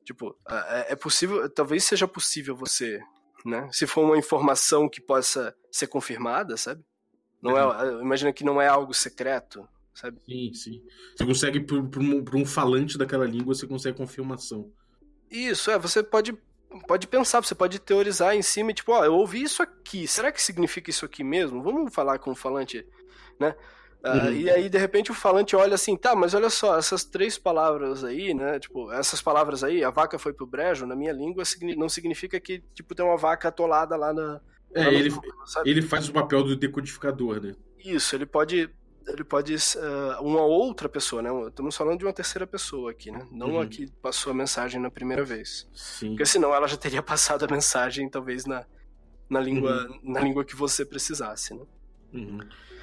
[0.06, 3.02] Tipo, é, é possível, talvez seja possível você,
[3.45, 3.67] né?
[3.71, 6.84] Se for uma informação que possa ser confirmada, sabe?
[7.41, 10.21] Não é, imagina que não é algo secreto, sabe?
[10.26, 10.84] Sim, sim.
[11.15, 14.71] Você consegue, por, por um, por um falante daquela língua, você consegue confirmação.
[15.32, 16.38] Isso, é, você pode
[16.88, 20.32] pode pensar, você pode teorizar em cima, e, tipo, ó, eu ouvi isso aqui, será
[20.32, 21.62] que significa isso aqui mesmo?
[21.62, 22.86] Vamos falar com o falante,
[23.39, 23.56] né?
[24.04, 24.34] Ah, Uhum.
[24.34, 28.04] E aí, de repente, o falante olha assim, tá, mas olha só, essas três palavras
[28.04, 28.60] aí, né?
[28.60, 31.44] Tipo, essas palavras aí, a vaca foi pro brejo, na minha língua,
[31.78, 34.41] não significa que, tipo, tem uma vaca atolada lá na.
[34.74, 35.13] É, ele,
[35.65, 37.54] ele faz o papel do decodificador, né?
[37.78, 38.70] Isso, ele pode.
[39.08, 39.56] Ele pode.
[39.78, 41.30] ah, uma outra pessoa, né?
[41.48, 43.26] Estamos falando de uma terceira pessoa aqui, né?
[43.32, 43.62] Não Uhum.
[43.62, 45.68] a que passou a mensagem na primeira vez.
[45.74, 46.10] Sim.
[46.10, 48.66] Porque senão ela já teria passado a mensagem, talvez, na,
[49.30, 51.64] na, língua, na língua que você precisasse, né?
[52.14, 52.40] Uhum.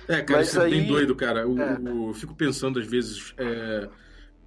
[0.08, 1.46] É, cara, Mas isso é bem aí- doido, cara.
[1.46, 1.78] O, É.
[1.78, 3.88] o- eu fico pensando, às vezes, é,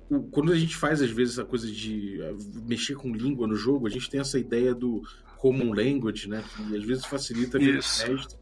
[0.09, 2.33] o- quando a gente faz, às vezes, essa coisa de é,
[2.67, 5.01] mexer com língua no jogo, a gente tem essa ideia do
[5.37, 6.43] common language, né?
[6.55, 8.07] Que às vezes facilita Isso.
[8.09, 8.37] mestre.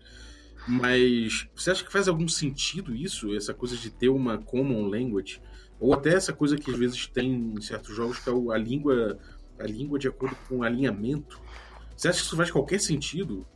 [0.70, 5.42] Mas você acha que faz algum sentido isso, essa coisa de ter uma common language?
[5.80, 9.18] Ou até essa coisa que às vezes tem em certos jogos, que é a língua,
[9.58, 11.42] a língua de acordo com o alinhamento.
[11.98, 13.48] Você acha que isso faz qualquer sentido?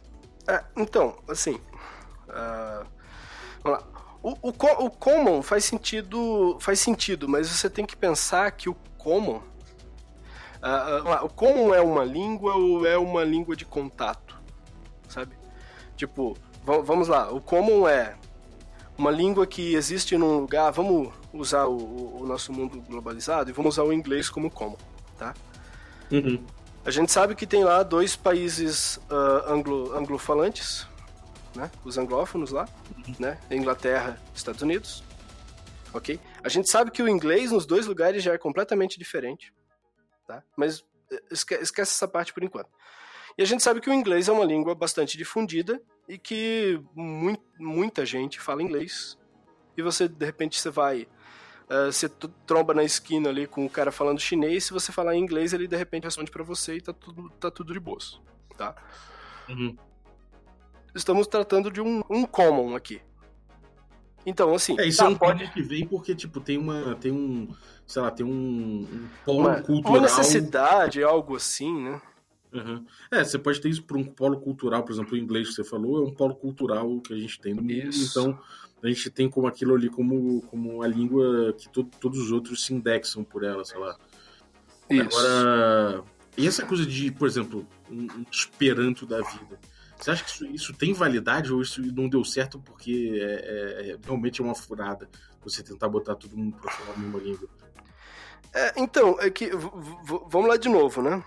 [0.48, 1.60] É, então, assim.
[2.30, 2.84] ah,
[3.64, 3.88] vamos lá.
[4.24, 8.74] O, o, o common faz sentido, faz sentido, mas você tem que pensar que o
[8.98, 9.44] common.
[10.64, 14.42] lá, o common é uma língua ou é uma língua de contato?
[15.10, 15.36] Sabe?
[15.96, 18.16] Tipo, vamos lá, o common é
[18.98, 20.72] uma língua que existe num lugar.
[20.72, 24.78] Vamos usar o, o- nosso mundo globalizado e vamos usar o inglês como common,
[25.18, 25.34] tá?
[26.12, 26.44] Uhum.
[26.86, 30.88] A gente sabe que tem lá dois países ah, anglo, anglofalantes,
[31.56, 31.72] né?
[31.84, 32.68] Os anglófonos lá,
[33.20, 33.40] né?
[33.50, 35.04] Inglaterra, Estados Unidos,
[35.94, 36.20] ok?
[36.44, 39.54] A gente sabe que o inglês nos dois lugares já é completamente diferente,
[40.28, 40.44] tá?
[40.58, 42.70] Mas eh, esque- esquece essa parte por enquanto.
[43.38, 47.40] E a gente sabe que o inglês é uma língua bastante difundida e que mui-
[47.60, 49.18] muita gente fala inglês.
[49.76, 51.08] E você, de repente, você vai
[51.64, 52.10] Uh, você
[52.46, 55.66] tromba na esquina ali com o cara falando chinês, se você falar em inglês, ele
[55.66, 58.20] de repente responde pra você e tá tudo, tá tudo de boas,
[58.58, 58.76] tá?
[59.48, 59.76] Uhum.
[60.94, 63.02] Estamos tratando de um, um common aqui.
[64.26, 65.50] Então, assim, É, isso tá, é um pode...
[65.52, 66.96] que vem porque, tipo, tem uma.
[66.96, 67.48] Tem um.
[67.88, 69.94] Sei lá, tem um, um polo uma, cultural.
[69.94, 72.02] uma necessidade, algo assim, né?
[72.54, 72.86] Uhum.
[73.12, 75.64] É, você pode ter isso por um polo cultural, por exemplo, o inglês que você
[75.64, 78.10] falou, é um polo cultural que a gente tem no mundo, Isso.
[78.10, 78.40] então
[78.84, 82.64] a gente tem como aquilo ali como, como a língua que to- todos os outros
[82.64, 83.98] se indexam por ela, sei lá.
[84.90, 85.18] Isso.
[85.18, 86.04] Agora,
[86.38, 89.60] e essa coisa de, por exemplo, um, um esperanto da vida?
[89.98, 93.92] Você acha que isso, isso tem validade ou isso não deu certo porque é, é-
[93.92, 95.10] é- realmente é uma furada
[95.42, 97.48] você tentar botar todo mundo pra falar a mesma língua?
[98.54, 99.48] É, então, é que.
[99.48, 99.56] v-
[100.04, 101.24] v- vamos lá de novo, né?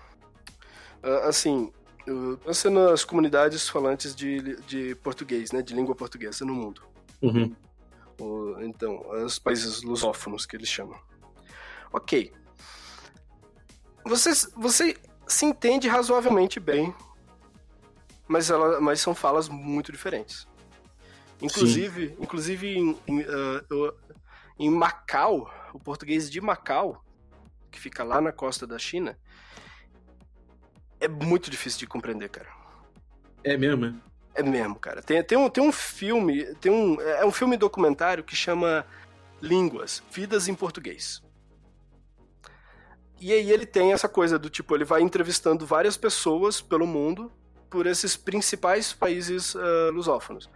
[1.07, 1.71] Ah, assim,
[2.43, 5.61] pensa nas comunidades falantes de, de português, né?
[5.61, 6.81] De língua portuguesa no mundo.
[7.21, 7.55] Uhum.
[8.19, 10.99] O- então, os países lusófonos que eles chamam.
[11.93, 12.33] Ok.
[14.05, 14.95] Você, você
[15.27, 16.93] se entende razoavelmente bem,
[18.27, 20.47] mas, ela, mas são falas muito diferentes.
[21.41, 23.19] Inclusive, inclusive em, em,
[23.69, 23.95] eu-
[24.57, 27.03] em Macau, o português de Macau,
[27.69, 29.17] que fica lá na costa da China,
[30.99, 32.47] é muito difícil de compreender, cara.
[33.43, 33.93] É mesmo, é?
[34.35, 35.01] É mesmo, cara.
[35.01, 38.85] Tem, tem, um, tem um filme, tem um, é um filme documentário que chama
[39.41, 41.21] Línguas, Vidas em Português.
[43.19, 47.31] E aí ele tem essa coisa do tipo, ele vai entrevistando várias pessoas pelo mundo
[47.67, 50.49] por esses principais países ah, lusófonos.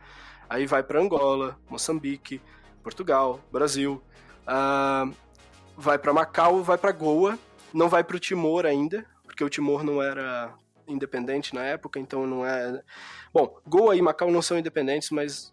[0.48, 2.42] Aí vai para Angola, Moçambique,
[2.84, 4.04] Portugal, Brasil,
[4.44, 5.14] uh,
[5.78, 7.40] vai para Macau, vai para Goa,
[7.74, 9.06] não vai para o Timor ainda,
[9.42, 10.54] porque o Timor não era
[10.88, 12.82] independente na época, então não é.
[13.34, 15.52] Bom, Goa e Macau não são independentes, mas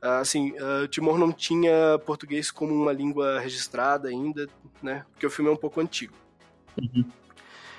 [0.00, 4.48] ah, assim, uh, Timor não tinha português como uma língua registrada ainda,
[4.82, 5.04] né?
[5.10, 6.14] Porque o filme é um pouco antigo.
[6.80, 7.10] Uhum.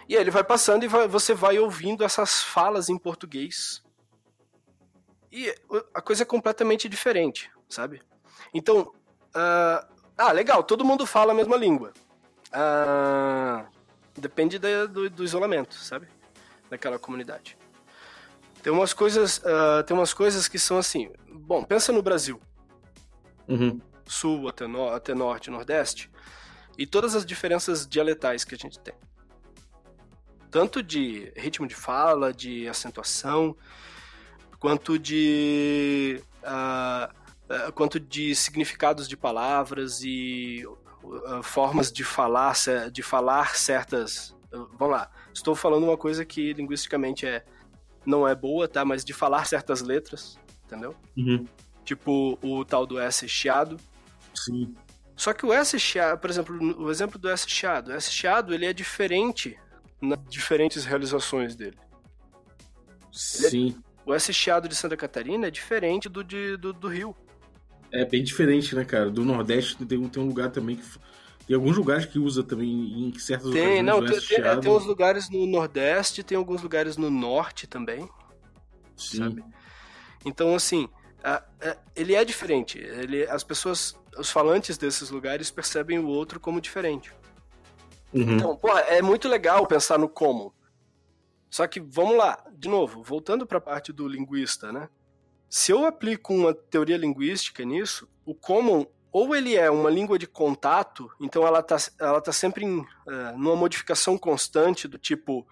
[0.08, 3.84] E aí ele vai passando e vai, você vai ouvindo essas falas em português.
[5.32, 5.54] E
[5.94, 8.02] a coisa é completamente diferente, sabe?
[8.54, 8.94] Então,
[9.36, 11.94] uh, ah, legal, todo mundo fala a mesma língua.
[12.50, 13.77] Uh,
[14.18, 16.08] depende do, do isolamento, sabe?
[16.70, 17.58] Daquela comunidade.
[18.62, 21.12] Tem umas coisas, uh, tem umas coisas que são assim.
[21.30, 22.42] Bom, pensa no Brasil.
[23.48, 23.80] Uhum.
[24.06, 26.10] Sul até, no, até norte, nordeste.
[26.78, 28.94] E todas as diferenças dialetais que a gente tem.
[30.52, 33.56] Tanto de ritmo de fala, de acentuação,
[34.60, 36.22] quanto de.
[36.44, 40.66] Uh, quanto de significados de palavras e
[41.44, 42.54] formas de falar,
[42.92, 44.36] de falar certas.
[44.52, 45.12] vamos lá.
[45.34, 47.44] Estou falando uma coisa que linguisticamente é
[48.06, 48.86] não é boa, tá?
[48.86, 50.96] Mas de falar certas letras, entendeu?
[51.16, 51.46] Uhum.
[51.84, 53.78] Tipo o tal do S chiado.
[54.34, 54.74] Sim.
[55.16, 58.54] Só que o S chiado, por exemplo, o exemplo do S chiado, o S chiado
[58.54, 59.60] ele é diferente
[60.02, 61.78] nas diferentes realizações dele.
[63.12, 63.76] Sim.
[63.78, 67.16] É, o S chiado de Santa Catarina é diferente do de, do, do Rio.
[67.92, 69.10] É bem diferente, né, cara?
[69.10, 70.84] Do Nordeste tem, tem um lugar também que
[71.48, 75.30] tem alguns lugares que usa também em certas tem, Não, tem, tem, tem uns lugares
[75.30, 78.10] no Nordeste, tem alguns lugares no Norte também.
[78.98, 79.18] Sim.
[79.18, 79.44] Sabe?
[80.26, 80.90] Então, assim,
[81.24, 82.80] a, a, ele é diferente.
[82.80, 87.14] Ele, as pessoas, os falantes desses lugares percebem o outro como diferente.
[88.14, 88.36] Uhum.
[88.36, 90.54] Então, porra, é muito legal pensar no como.
[91.50, 94.90] Só que, vamos lá, de novo, voltando para a parte do linguista, né?
[95.50, 100.28] Se eu aplico uma teoria linguística nisso, o common ou ele é uma língua de
[100.28, 105.48] contato, então ela está ela tá sempre em, uh, numa modificação constante do tipo.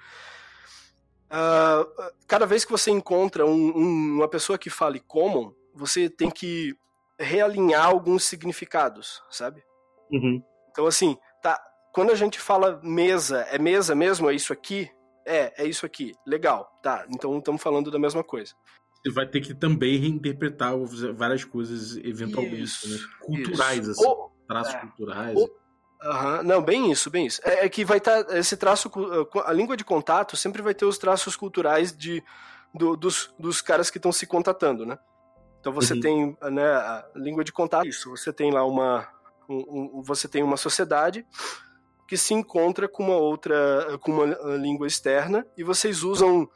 [1.26, 6.30] Uh, cada vez que você encontra um, um, uma pessoa que fale common, você tem
[6.30, 6.78] que
[7.18, 9.64] realinhar alguns significados, sabe?
[10.12, 10.44] Uhum.
[10.70, 11.60] Então, assim, tá.
[11.94, 14.30] Quando a gente fala mesa, é mesa mesmo?
[14.30, 14.92] É isso aqui?
[15.26, 16.14] É, é isso aqui.
[16.26, 17.06] Legal, tá.
[17.10, 18.54] Então estamos falando da mesma coisa
[19.06, 20.74] você vai ter que também reinterpretar
[21.14, 22.98] várias coisas eventualmente, isso, né?
[23.22, 24.02] culturais, isso.
[24.02, 24.16] assim,
[24.48, 25.38] traços é, culturais.
[25.38, 27.40] Uhum, não, bem isso, bem isso.
[27.44, 28.92] É, é que vai estar tá, esse traço,
[29.46, 32.24] a língua de contato sempre vai ter os traços culturais de,
[32.74, 34.98] do, dos, dos caras que estão se contatando, né?
[35.60, 36.00] Então você uhum.
[36.00, 38.10] tem, né, a língua de contato, isso.
[38.10, 39.08] Você tem lá uma,
[39.48, 41.26] um, um, você tem uma sociedade
[42.08, 46.50] que se encontra com uma outra, com uma língua externa e vocês usam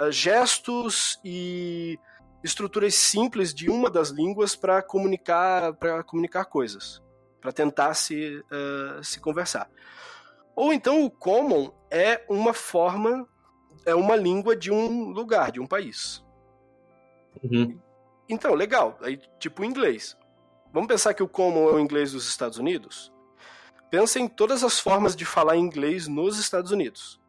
[0.00, 1.98] uh, gestos e
[2.42, 7.02] estruturas simples de uma das línguas para comunicar para comunicar coisas,
[7.40, 9.70] para tentar se, uh, se conversar.
[10.54, 13.28] Ou então o common é uma forma,
[13.84, 16.24] é uma língua de um lugar, de um país.
[17.42, 17.78] Uhum.
[18.28, 18.98] Então, legal.
[19.02, 20.16] Aí, tipo o inglês.
[20.72, 23.12] Vamos pensar que o common é o inglês dos Estados Unidos?
[23.90, 27.20] Pensa em todas as formas de falar inglês nos Estados Unidos.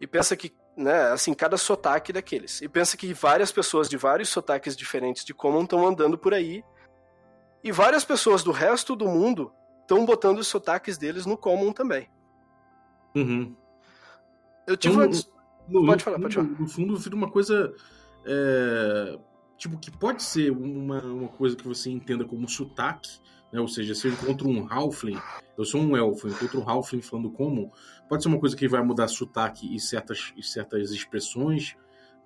[0.00, 2.62] E pensa que né, assim, cada sotaque daqueles.
[2.62, 6.64] E pensa que várias pessoas de vários sotaques diferentes de Common estão andando por aí,
[7.62, 12.08] e várias pessoas do resto do mundo estão botando os sotaques deles no Common também.
[13.14, 13.54] Uhum.
[14.66, 15.80] Eu tive então, uma...
[15.80, 16.48] no, pode falar, pode falar.
[16.48, 17.74] No fundo, vira uma coisa...
[18.24, 19.18] É,
[19.58, 23.20] tipo, que pode ser uma, uma coisa que você entenda como sotaque,
[23.52, 23.60] né?
[23.60, 25.18] Ou seja, se eu encontro um Halfling,
[25.56, 27.70] eu sou um elfo, eu encontro um Halfling falando comum,
[28.08, 31.76] pode ser uma coisa que vai mudar sotaque e certas, e certas expressões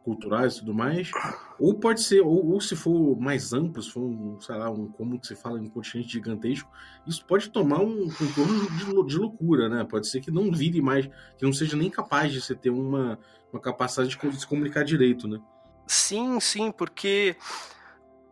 [0.05, 1.11] culturais e tudo mais,
[1.59, 4.87] ou pode ser, ou, ou, se for mais amplo, se for um, sei lá, um
[4.87, 6.71] comum que se fala em um continente gigantesco,
[7.07, 9.83] isso pode tomar um contorno de, de, loucura, né?
[9.83, 11.07] Pode ser que não vire mais,
[11.39, 13.19] que não seja nem capaz de você ter uma,
[13.51, 15.41] uma capacidade de se comunicar direito, né?
[15.87, 17.35] Sim, sim, porque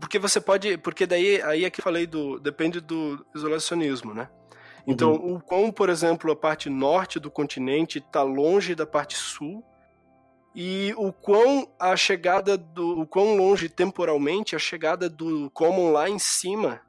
[0.03, 0.77] porque você pode.
[0.79, 2.41] Porque daí aí é que eu falei do.
[2.41, 4.29] Depende do isolacionismo, né?
[4.85, 5.37] Então, uhum.
[5.37, 9.65] o quão, por exemplo, a parte norte do continente está longe da parte sul,
[10.57, 13.03] e o quão a chegada do.
[13.03, 16.81] o quão longe temporalmente a chegada do Common lá em cima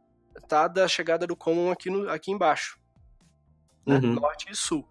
[0.47, 2.80] tá da chegada do Common aqui, no, aqui embaixo.
[3.86, 3.97] Né?
[3.97, 4.13] Uhum.
[4.15, 4.89] Norte e sul.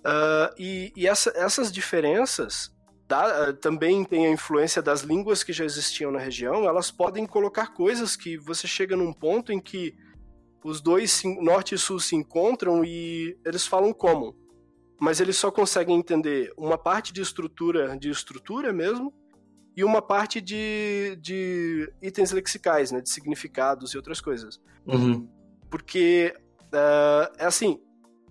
[0.00, 2.70] Uh, e, e essa, essas diferenças
[3.08, 7.68] da, também tem a influência das línguas que já existiam na região, elas podem colocar
[7.68, 9.96] coisas que você chega num ponto em que
[10.62, 14.34] os dois, norte e sul, se encontram e eles falam comum.
[15.00, 19.14] Mas eles só conseguem entender uma parte de estrutura, de estrutura mesmo,
[19.74, 23.00] e uma parte de, de itens lexicais, né?
[23.00, 24.60] De significados e outras coisas.
[24.84, 25.28] Uhum.
[25.70, 27.80] Porque uh, é assim,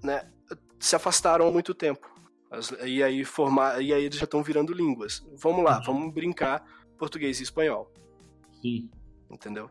[0.03, 0.29] né?
[0.77, 2.13] Se afastaram há muito tempo.
[2.49, 5.25] As, e aí formar, e aí eles já estão virando línguas.
[5.35, 5.83] Vamos lá, uhum.
[5.85, 6.63] vamos brincar
[6.97, 7.91] português e espanhol.
[8.61, 8.89] Sim.
[9.29, 9.69] Entendeu?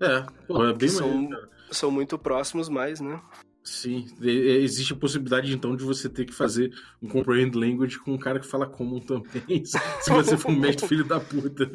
[0.00, 1.28] É, pô, é bem são,
[1.70, 3.20] são muito próximos, mas, né?
[3.64, 6.72] Sim, existe a possibilidade então de você ter que fazer
[7.02, 10.88] um comprehend language com um cara que fala common também, se você for um mestre
[10.88, 11.70] filho da puta.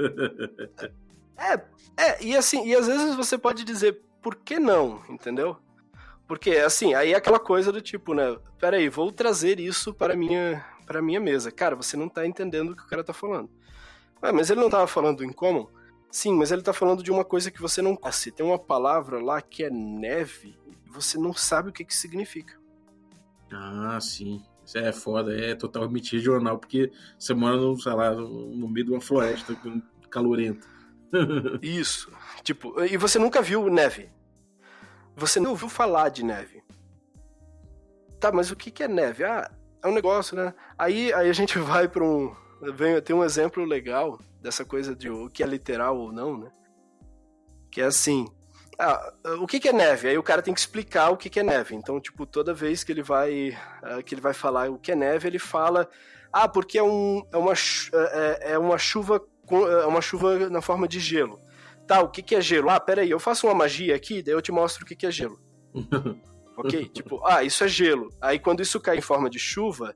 [1.38, 1.54] É,
[1.96, 5.58] é, e assim, e às vezes você pode dizer por que não, entendeu?
[6.28, 8.38] Porque assim, aí é aquela coisa do tipo, né?
[8.60, 11.52] Peraí, vou trazer isso para minha para minha mesa.
[11.52, 13.50] Cara, você não tá entendendo o que o cara tá falando.
[14.22, 15.68] Ah, mas ele não tava falando em common?
[16.10, 18.32] Sim, mas ele tá falando de uma coisa que você não conhece.
[18.32, 22.58] Tem uma palavra lá que é neve e você não sabe o que que significa.
[23.52, 24.42] Ah, sim.
[24.66, 28.70] Isso é foda, é total mentira de jornal, porque você mora, no, sei lá, no
[28.70, 29.58] meio de uma floresta
[30.10, 30.66] calorenta.
[31.62, 32.12] Isso.
[32.44, 34.10] Tipo, e você nunca viu neve.
[35.16, 36.64] Você não ouviu falar de neve.
[38.20, 39.24] Tá, mas o que que é neve?
[39.24, 40.54] Ah, é um negócio, né?
[40.78, 42.36] Aí, aí a gente vai para um...
[42.76, 46.52] Vem, tem um exemplo legal dessa coisa de o que é literal ou não, né?
[47.70, 48.26] Que é assim,
[48.80, 50.08] ah, o que, que, é neve?
[50.10, 51.76] Aí o cara tem que explicar o que, que é neve.
[51.76, 54.96] Então, tipo, toda vez que ele vai uh, que ele vai falar o que é
[54.96, 55.90] neve, ele fala,
[56.32, 59.22] ah, porque é, um, é, uma, é, é uma chuva
[59.52, 61.40] é uma chuva na forma de gelo.
[61.88, 62.70] Tá, o que, que é gelo?
[62.70, 65.12] Ah, peraí, eu faço uma magia aqui, daí eu te mostro o que, que é
[65.12, 65.40] gelo.
[66.56, 66.88] ok?
[66.90, 68.10] Tipo, ah, isso é gelo.
[68.22, 69.96] Aí quando isso cai em forma de chuva,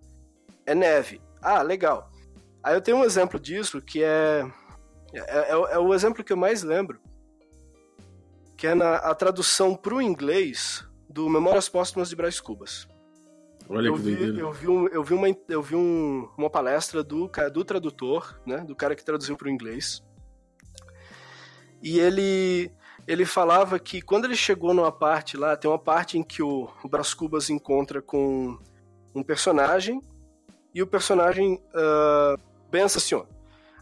[0.65, 1.21] é neve.
[1.41, 2.12] Ah, legal.
[2.62, 4.45] Aí eu tenho um exemplo disso que é.
[5.13, 7.00] É, é, é o exemplo que eu mais lembro.
[8.58, 12.88] Que é na a tradução para o inglês do Memórias Póstumas de Brás Cubas.
[13.69, 17.04] Olha eu que vi, eu vi, um, eu vi, uma, eu vi um, uma palestra
[17.04, 18.60] do, do tradutor, né?
[18.60, 20.04] Do cara que traduziu para o inglês.
[21.88, 22.69] E ele,
[23.08, 26.69] ele falava que quando ele chegou numa parte lá, tem uma parte em que o,
[26.84, 28.60] Brás Cubas encontra com
[29.15, 30.04] um personagem
[30.76, 32.38] e o personagem uh,
[32.69, 33.26] pensa assim, ó.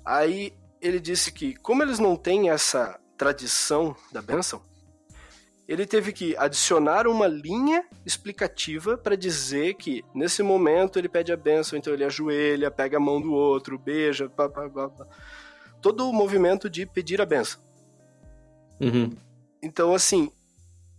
[0.05, 4.61] Aí ele disse que, como eles não têm essa tradição da bênção,
[5.67, 11.37] ele teve que adicionar uma linha explicativa para dizer que nesse momento ele pede a
[11.37, 15.07] bênção, então ele ajoelha, pega a mão do outro, beija, pá, pá, pá,
[15.81, 17.64] todo o movimento de pedir a bênção.
[18.79, 19.11] Uhum.
[19.61, 20.31] Então, assim,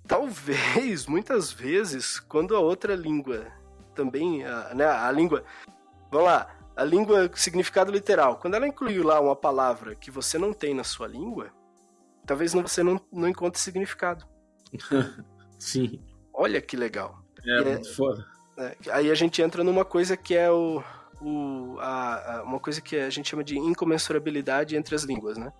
[0.06, 3.46] talvez, muitas vezes, quando a outra língua
[3.94, 5.44] também, a, né, a língua,
[6.10, 10.52] vamos lá, a língua significado literal, quando ela inclui lá uma palavra que você não
[10.52, 11.50] tem na sua língua,
[12.26, 14.26] talvez você não, não encontre significado.
[15.58, 16.02] Sim.
[16.34, 17.18] Olha que legal.
[17.44, 18.26] É, é muito foda.
[18.58, 20.82] É, aí a gente entra numa coisa que é o,
[21.20, 25.52] o a, a, uma coisa que a gente chama de incomensurabilidade entre as línguas, né?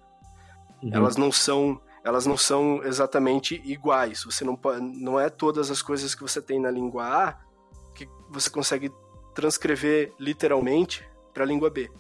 [0.83, 0.91] Uhum.
[0.93, 4.23] Elas não são elas não são exatamente iguais.
[4.23, 7.39] Você não não é todas as coisas que você tem na língua A
[7.97, 8.93] que você consegue
[9.35, 11.91] transcrever literalmente para a língua B.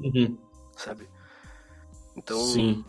[0.00, 0.36] Uhum.
[0.76, 1.08] Sabe?
[2.16, 2.84] Então, Sim.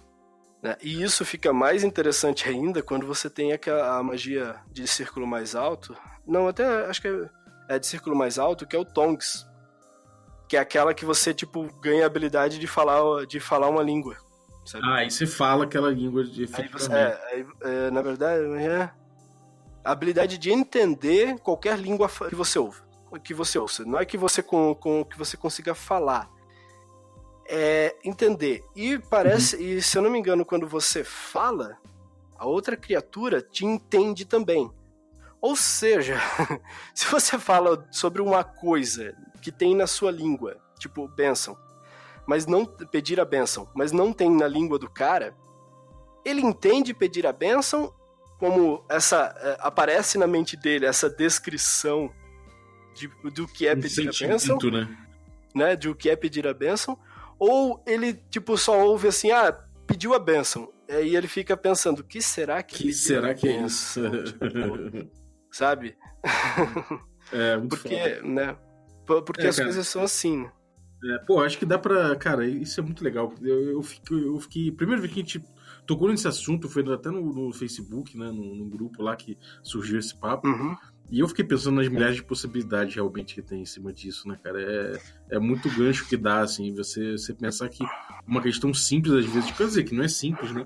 [0.60, 5.28] Né, e isso fica mais interessante ainda quando você tem aquela, a magia de círculo
[5.28, 5.96] mais alto.
[6.26, 7.30] Não, até acho que é,
[7.76, 9.46] é de círculo mais alto, que é o Tongs.
[10.50, 14.18] Que é aquela que você, tipo, ganha a habilidade de falar, de falar uma língua.
[14.66, 14.84] Sabe?
[14.88, 18.90] Ah, e você fala aquela língua de aí você, é, é, Na verdade, é
[19.84, 22.84] a habilidade de entender qualquer língua que você ouve
[23.20, 23.84] que você ouça.
[23.86, 26.30] Não é que você com, com que você consiga falar.
[27.48, 28.64] É entender.
[28.76, 29.62] E parece, uhum.
[29.62, 31.78] e se eu não me engano, quando você fala,
[32.38, 34.72] a outra criatura te entende também.
[35.42, 36.18] Ou seja,
[36.96, 41.58] se você fala sobre uma coisa que tem na sua língua, tipo bênção,
[42.28, 45.36] mas não pedir a bênção, mas não tem na língua do cara,
[46.24, 47.94] ele entende pedir a bênção
[48.40, 52.12] como essa é, aparece na mente dele essa descrição
[52.94, 54.98] de, do que é pedir a bênção, né?
[55.56, 55.76] né?
[55.76, 56.98] De o que é pedir a bênção,
[57.40, 59.52] ou ele, tipo, só ouve assim, ah,
[59.88, 60.72] pediu a bênção.
[60.90, 64.02] Aí ele fica pensando, o que será que que será que é isso?
[64.24, 65.10] Tipo,
[65.52, 65.98] sabe?
[67.32, 68.22] É, muito Porque, foda.
[68.28, 68.58] né?
[69.06, 70.46] Porque é, as coisas são assim.
[71.06, 72.16] É, pô, acho que dá pra.
[72.16, 73.34] Cara, isso é muito legal.
[73.42, 74.72] Eu, eu, fiquei, eu fiquei.
[74.72, 75.44] Primeiro vez que a gente
[75.86, 78.32] tocou nesse assunto foi até no, no Facebook, né?
[78.32, 80.48] No, no, grupo lá que surgiu esse papo.
[80.48, 80.76] Uhum.
[81.12, 84.40] E eu fiquei pensando nas milhares de possibilidades realmente que tem em cima disso, né,
[84.42, 84.62] cara?
[84.62, 87.84] É, é muito gancho que dá, assim, você, você pensar que
[88.26, 90.66] uma questão simples, às vezes, quer dizer, que não é simples, né?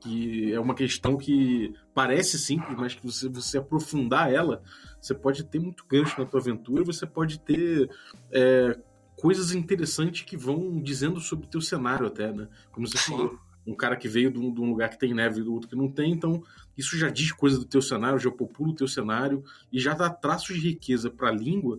[0.00, 4.62] Que é uma questão que parece simples, mas que você, você aprofundar ela,
[5.00, 7.90] você pode ter muito gancho na tua aventura, você pode ter
[8.30, 8.78] é,
[9.22, 12.48] coisas interessantes que vão dizendo sobre o teu cenário até, né?
[12.72, 15.38] Como você falou, um cara que veio de um, de um lugar que tem neve
[15.38, 16.42] e do outro que não tem, então
[16.76, 20.10] isso já diz coisa do teu cenário, já popula o teu cenário e já dá
[20.10, 21.78] traços de riqueza para a língua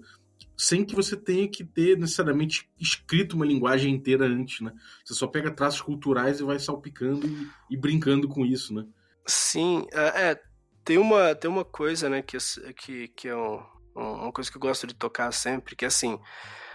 [0.55, 4.71] sem que você tenha que ter necessariamente escrito uma linguagem inteira antes, né?
[5.03, 8.85] Você só pega traços culturais e vai salpicando e, e brincando com isso, né?
[9.25, 10.41] Sim, é, é,
[10.85, 12.37] tem uma tem uma coisa, né, que
[12.77, 13.59] que, que é um,
[13.93, 16.17] uma coisa que eu gosto de tocar sempre, que é assim,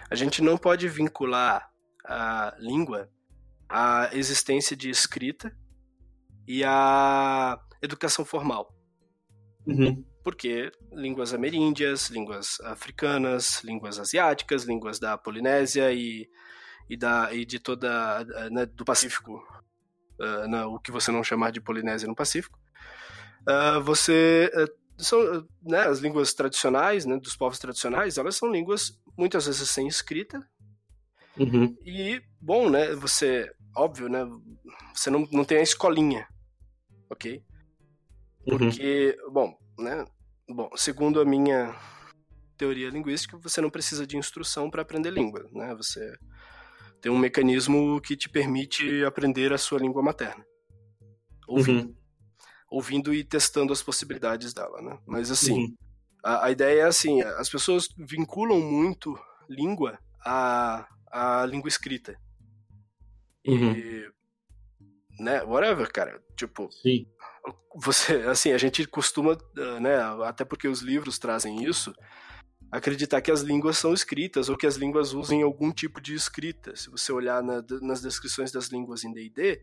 [0.09, 1.69] a gente não pode vincular
[2.05, 3.09] a língua
[3.67, 5.55] à existência de escrita
[6.47, 8.73] e à educação formal.
[9.67, 10.03] Uhum.
[10.23, 16.27] Porque línguas ameríndias, línguas africanas, línguas asiáticas, línguas da Polinésia e,
[16.89, 19.35] e, da, e de toda né, do Pacífico,
[20.19, 22.59] uh, na, o que você não chamar de Polinésia no Pacífico,
[23.47, 28.99] uh, você uh, são né, as línguas tradicionais, né, dos povos tradicionais, elas são línguas
[29.19, 30.41] muitas vezes sem escrita.
[31.37, 31.75] Uhum.
[31.85, 34.25] E bom, né, você óbvio, né,
[34.95, 36.27] você não, não tem a escolinha,
[37.09, 37.43] ok?
[38.45, 39.33] Porque, uhum.
[39.33, 40.05] bom, né?
[40.47, 41.75] Bom, segundo a minha
[42.57, 45.75] teoria linguística, você não precisa de instrução para aprender língua, né?
[45.75, 46.17] Você
[47.01, 50.45] tem um mecanismo que te permite aprender a sua língua materna.
[51.47, 51.87] Ouvindo.
[51.87, 51.95] Uhum.
[52.71, 54.99] Ouvindo e testando as possibilidades dela, né?
[55.05, 55.77] Mas assim, uhum.
[56.23, 59.17] A, a, ideia é assim, as pessoas vinculam muito
[59.49, 62.19] língua à, à língua escrita.
[63.47, 63.71] Uhum.
[63.71, 64.11] E,
[65.19, 66.71] né, whatever, cara, tipo...
[66.71, 67.05] Sim
[67.75, 69.37] você, assim, a gente costuma,
[69.81, 71.93] né, até porque os livros trazem isso,
[72.71, 76.75] acreditar que as línguas são escritas ou que as línguas usem algum tipo de escrita.
[76.75, 79.61] Se você olhar na, nas descrições das línguas em D&D,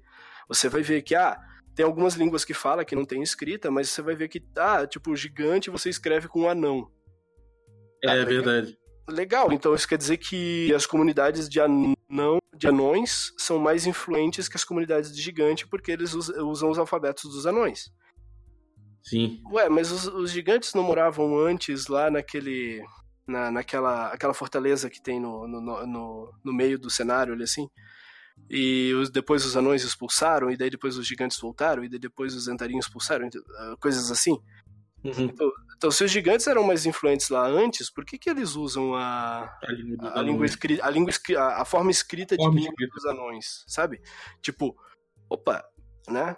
[0.48, 1.38] você vai ver que, ah,
[1.76, 4.86] tem algumas línguas que fala que não tem escrita, mas você vai ver que, ah,
[4.86, 6.90] tipo, gigante você escreve com um anão.
[8.02, 8.78] É, ah, verdade.
[9.06, 14.48] Legal, então isso quer dizer que as comunidades de anão de anões são mais influentes
[14.48, 17.90] que as comunidades de gigante porque eles usam os alfabetos dos anões.
[19.04, 19.40] Sim.
[19.52, 22.82] Ué, mas os, os gigantes não moravam antes lá naquele.
[23.28, 27.68] Na, naquela aquela fortaleza que tem no, no, no, no meio do cenário ali assim?
[28.48, 32.34] E os, depois os anões expulsaram, e daí depois os gigantes voltaram, e daí depois
[32.34, 33.28] os entarinhos expulsaram,
[33.80, 34.38] coisas assim.
[35.02, 35.24] Uhum.
[35.24, 38.94] Então, então, se os gigantes eram mais influentes lá antes, por que, que eles usam
[38.94, 42.88] a, a língua, a, língua escrita, a, língua escrita, a, forma escrita forma de língua
[42.94, 44.00] dos anões, sabe?
[44.40, 44.74] Tipo,
[45.28, 45.62] opa,
[46.08, 46.36] né?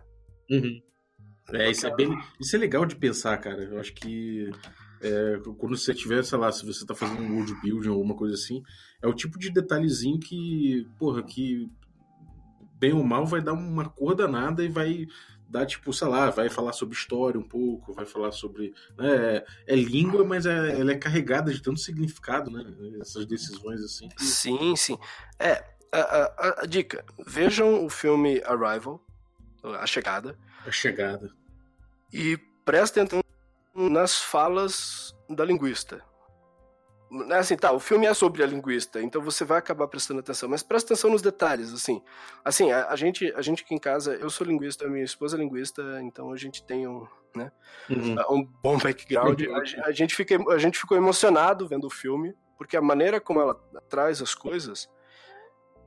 [0.50, 0.82] Uhum.
[1.52, 3.62] É, isso é, bem, isso é legal de pensar, cara.
[3.62, 4.50] Eu acho que
[5.00, 8.16] é, quando você tiver, sei lá, se você tá fazendo um world building ou alguma
[8.16, 8.60] coisa assim,
[9.00, 11.70] é o tipo de detalhezinho que, porra, que
[12.78, 15.06] bem ou mal vai dar uma cor danada e vai
[15.48, 18.74] dar, tipo, sei lá, vai falar sobre história um pouco, vai falar sobre.
[18.96, 22.64] Né, é língua, mas é, ela é carregada de tanto significado, né?
[23.00, 24.08] Essas decisões assim.
[24.10, 24.98] que- Sim, sim.
[25.38, 29.02] É, a, a- a dica: vejam o filme Arrival,
[29.64, 31.32] A Chegada, A chegada.
[32.12, 33.22] e prestem atenção
[33.74, 36.02] nas falas da linguista.
[37.32, 40.62] Assim, tá, o filme é sobre a linguista, então você vai acabar prestando atenção, mas
[40.62, 42.02] presta atenção nos detalhes, assim.
[42.44, 45.40] Assim, a, a gente, a gente aqui em casa, eu sou linguista, minha esposa é
[45.40, 47.50] linguista, então a gente tem um, né,
[47.88, 48.16] Uhum.
[48.30, 49.40] um bom background.
[49.40, 53.18] A, gen- a gente fica, a gente ficou emocionado vendo o filme, porque a maneira
[53.20, 53.54] como ela
[53.88, 54.86] traz as coisas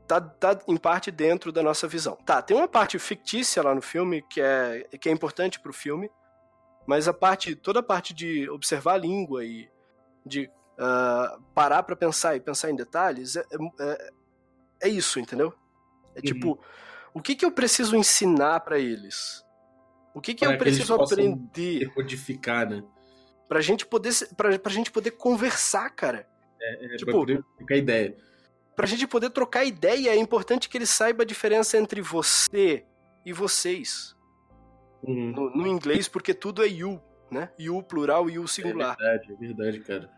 [0.08, 2.16] tá, tá em parte dentro da nossa visão.
[2.26, 6.10] Tá, tem uma parte fictícia lá no filme que é, que é importante pro filme,
[6.88, 9.70] mas a parte, toda a parte de observar a língua e
[10.26, 10.50] de
[10.82, 13.46] ah, parar pra pensar e pensar em detalhes é,
[13.80, 14.12] é,
[14.84, 15.54] é isso, entendeu?
[16.16, 16.60] É tipo,
[17.14, 19.46] o que que eu preciso ensinar pra eles?
[20.14, 21.80] O que que Pra eu que preciso possam aprender?
[21.80, 22.84] Decodificar, né?
[23.48, 26.28] Pra gente poder, pra, pra gente poder conversar, cara.
[26.62, 27.26] É, Tipo-
[27.66, 28.18] pra a ideia.
[28.76, 32.86] Pra gente poder trocar ideia, é importante que ele saiba a diferença entre você
[33.26, 34.16] e vocês.
[35.04, 35.32] Uhum.
[35.32, 37.50] No, no inglês, porque tudo é you, né?
[37.60, 38.96] You plural e you É singular.
[38.98, 40.10] verdade, é verdade, cara.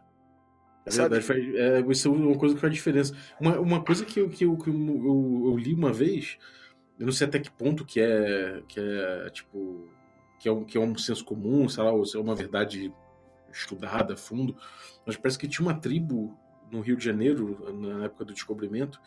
[0.86, 1.16] É Sabe?
[1.16, 3.16] verdade, faz, é, isso é uma coisa que faz diferença.
[3.40, 6.38] Uma, uma coisa que, eu, que, eu, que eu, eu- eu li uma vez,
[7.00, 9.88] eu não sei até que ponto que é, que é tipo,
[10.40, 12.94] que é, um, que é um senso comum, sei lá, ou se é uma verdade
[13.52, 14.56] estudada a fundo,
[15.06, 16.38] mas parece que tinha uma tribo
[16.72, 19.00] no Rio de Janeiro, na época do descobrimento,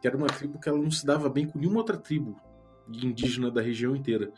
[0.00, 2.38] que era uma tribo que ela não se dava bem com nenhuma outra tribo
[2.88, 4.30] indígena da região inteira.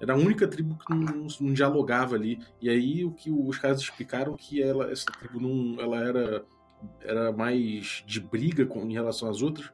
[0.00, 2.40] Era a única tribo que não, não dialogava ali.
[2.60, 6.44] E aí o que os caras explicaram que ela, essa tribo não, ela era,
[7.00, 9.70] era mais de briga com, em relação às outras,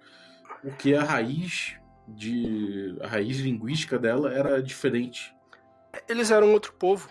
[0.63, 1.77] porque a raiz
[2.09, 5.35] de a raiz linguística dela era diferente.
[6.09, 7.09] Eles eram outro povo.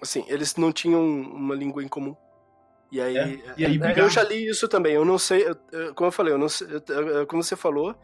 [0.00, 2.16] Assim, eles não tinham uma língua em comum.
[2.90, 3.98] E aí, É, e aí é, brigar.
[3.98, 4.92] eu já li isso também.
[4.94, 7.94] Eu não sei, eu- como eu falei, eu não sei, eu- como você falou,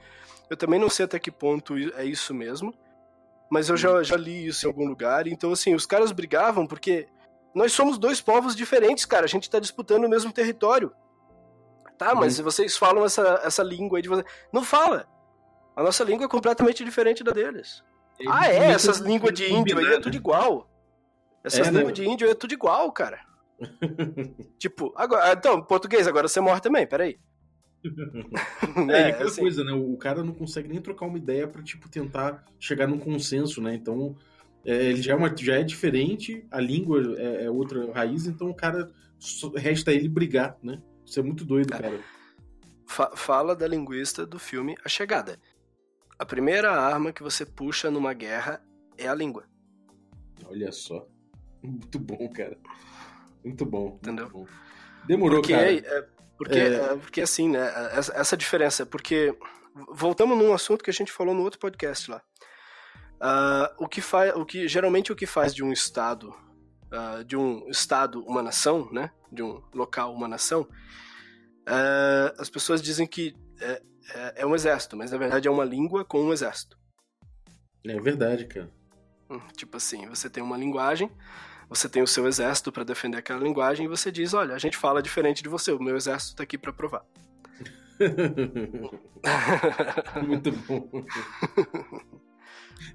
[0.48, 2.72] eu também não sei até que ponto é isso mesmo.
[3.50, 5.26] Mas eu já, já li isso em algum lugar.
[5.26, 7.08] Então, assim, os caras brigavam porque
[7.54, 9.24] nós somos dois povos diferentes, cara.
[9.24, 10.92] A gente tá disputando o mesmo território.
[11.96, 14.26] Tá, mas vocês falam essa, essa língua aí de vocês.
[14.52, 15.08] Não fala.
[15.74, 17.82] A nossa língua é completamente diferente da deles.
[18.28, 18.70] Ah, é?
[18.70, 20.68] Essas línguas de índio aí é tudo igual.
[21.42, 21.78] Essas É, né?
[21.78, 23.20] línguas de índio é tudo igual, cara.
[24.58, 27.18] tipo, agora, então, português, agora você morre também, peraí.
[28.90, 29.40] É, É, aquela assim.
[29.40, 29.72] coisa, né?
[29.72, 33.74] O cara não consegue nem trocar uma ideia pra, tipo, tentar chegar num consenso, né?
[33.74, 34.16] Então,
[34.64, 38.50] é, ele já é, uma, já é diferente, a língua é, é outra raiz, então
[38.50, 38.90] o cara
[39.56, 40.82] resta ele brigar, né?
[41.04, 42.00] Isso é muito doido, cara.
[42.86, 45.38] Fa- fala da linguista do filme A Chegada.
[46.18, 48.60] A primeira arma que você puxa numa guerra
[48.96, 49.44] é a língua.
[50.44, 51.06] Olha só.
[51.62, 52.56] Muito bom, cara.
[53.44, 53.90] Muito bom.
[53.90, 54.28] muito Entendeu?
[54.30, 54.46] bom.
[55.06, 55.72] Demorou, Porque, cara.
[55.72, 56.08] é,
[56.38, 56.74] porque, É.
[56.74, 57.70] é, porque assim, né?
[57.92, 58.86] Essa, essa diferença.
[58.86, 59.36] Porque.
[59.92, 62.22] Voltamos num assunto que a gente falou no outro podcast lá.
[63.20, 64.34] Ah, o que faz.
[64.34, 66.34] O que, geralmente o que faz de um Estado.
[66.90, 69.10] ah, de um Estado uma nação, né?
[69.30, 70.66] De um local uma nação.
[71.66, 73.82] ah, as pessoas dizem que é,
[74.14, 76.76] é, é um exército, mas na verdade é uma língua com um exército.
[77.86, 78.70] É verdade, cara.
[79.30, 81.10] Hum, Tipo assim, você tem uma linguagem,
[81.68, 84.76] você tem o seu exército para defender aquela linguagem e você diz, olha, a gente
[84.76, 87.04] fala diferente de você, o meu exército tá aqui para provar.
[90.26, 90.88] Muito bom.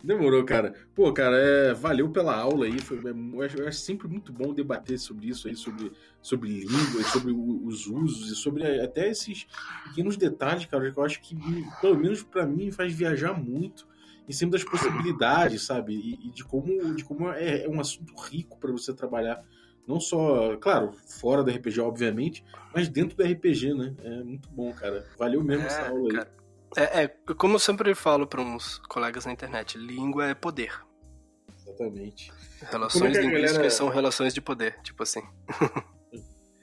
[0.01, 0.73] Demorou, cara.
[0.95, 2.79] Pô, cara, é, valeu pela aula aí.
[2.79, 7.65] Foi, é, acho sempre muito bom debater sobre isso aí, sobre, sobre línguas, sobre o-
[7.65, 9.45] os usos e sobre até esses
[9.85, 11.35] pequenos detalhes, cara, que eu acho que,
[11.81, 13.85] pelo menos pra mim, faz viajar muito
[14.27, 15.93] em cima das possibilidades, sabe?
[15.93, 19.43] E, e de como, de como é, é um assunto rico pra você trabalhar.
[19.87, 22.43] Não só, claro, fora do RPG, obviamente,
[22.73, 23.93] mas dentro do RPG, né?
[24.03, 25.05] É muito bom, cara.
[25.17, 26.15] Valeu mesmo essa aula aí.
[26.15, 26.31] cara.
[26.75, 27.07] É, é,
[27.37, 30.71] como eu sempre falo para uns colegas na internet, língua é poder.
[31.59, 32.31] Exatamente.
[32.71, 35.21] Relações é linguísticas galera- são relações de poder, tipo assim.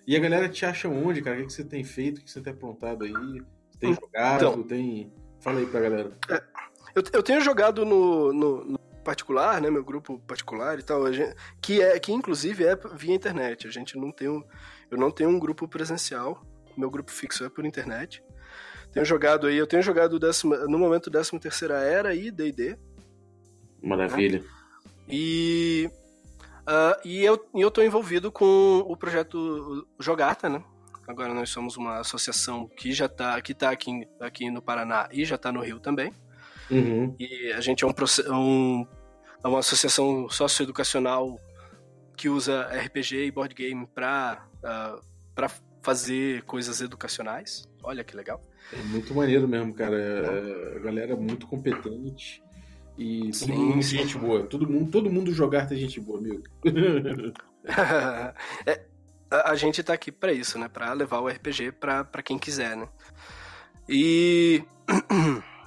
[0.07, 1.41] E a galera te acha onde, cara?
[1.41, 2.19] O que você tem feito?
[2.19, 3.13] O que você tem aprontado aí?
[3.71, 4.45] Você tem jogado?
[4.45, 4.63] Então.
[4.65, 5.13] Tem.
[5.39, 6.13] Fala aí pra galera.
[6.95, 11.35] Eu, eu tenho jogado no, no- no particular, né, meu grupo particular e tal, gente-
[11.61, 13.67] que é que inclusive é via internet.
[13.67, 14.43] A gente não tem um,
[14.91, 16.45] eu não tenho um grupo presencial.
[16.77, 18.23] Meu grupo fixo é por internet.
[18.93, 22.77] Tenho jogado aí, eu tenho jogado décima, no momento 13 terceira era e D&D
[23.83, 24.43] Maravilha.
[25.09, 25.91] e
[26.67, 30.63] ah, e eu e eu tô envolvido com o projeto Jogata, né?
[31.09, 35.25] Agora nós somos uma associação que já tá que tá aqui aqui no Paraná e
[35.25, 36.13] já tá no Rio também.
[36.71, 37.15] Uhum.
[37.19, 38.87] E a gente é um, proce- um-
[39.43, 41.39] é uma associação socioeducacional
[42.17, 44.47] que usa RPG e board game para
[45.35, 45.49] para
[45.83, 47.67] fazer coisas educacionais.
[47.83, 48.45] Olha que legal.
[48.73, 49.97] É muito maneiro mesmo, cara.
[49.97, 52.43] É, a galera é muito competente.
[52.99, 53.97] E todo Sim, mundo sim.
[53.97, 54.43] gente boa.
[54.45, 56.43] Todo mundo, todo mundo jogar tem gente boa, amigo.
[58.67, 58.85] É,
[59.31, 60.69] a, a gente tá aqui para isso, né?
[60.69, 62.89] Para levar o RPG para quem quiser, né?
[63.89, 64.63] E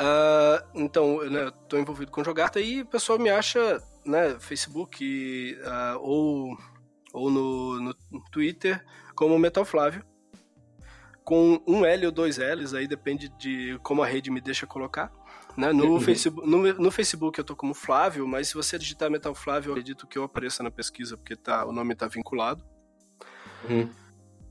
[0.00, 5.58] Ah, então, né, eu tô envolvido com Jogata e o pessoal me acha, né, Facebook
[5.64, 6.56] ah, ou,
[7.12, 7.94] ou no, no
[8.30, 8.84] Twitter
[9.16, 10.04] como Metal Flávio.
[11.24, 15.12] Com um L ou dois L's, aí depende de como a rede me deixa colocar.
[15.56, 15.72] Né?
[15.72, 16.00] No, Uhum.
[16.00, 19.72] Facebook, no, no Facebook eu tô como Flávio, mas se você digitar Metal Flávio, eu
[19.72, 22.64] acredito que eu apareça na pesquisa, porque tá, o nome tá vinculado.
[23.68, 23.90] Uhum.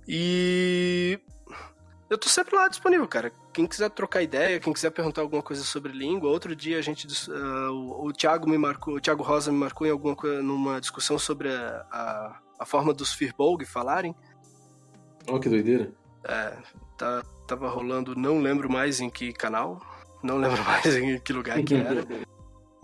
[0.05, 1.19] E
[2.09, 3.31] eu tô sempre lá disponível, cara.
[3.53, 7.07] Quem quiser trocar ideia, quem quiser perguntar alguma coisa sobre língua, outro dia a gente
[7.31, 10.79] ah, o, o Thiago me marcou, o Thiago Rosa me marcou em alguma coisa numa
[10.79, 14.15] discussão sobre a, a, a forma dos Firbolg falarem.
[15.27, 15.91] Olha que doideira.
[16.97, 19.81] Tá, tava rolando, não lembro mais em que canal,
[20.23, 22.05] não lembro mais em que lugar que era.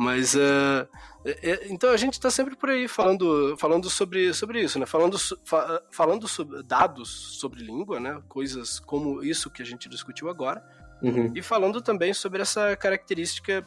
[0.04, 0.88] Mas ah,
[1.26, 4.86] é- então a gente tá sempre por aí falando, falando sobre, sobre isso, né?
[4.86, 8.22] Falando, fa- falando sobre dados sobre língua, né?
[8.28, 10.64] Coisas como isso que a gente discutiu agora.
[11.02, 11.32] Uhum.
[11.36, 13.66] E falando também sobre essa característica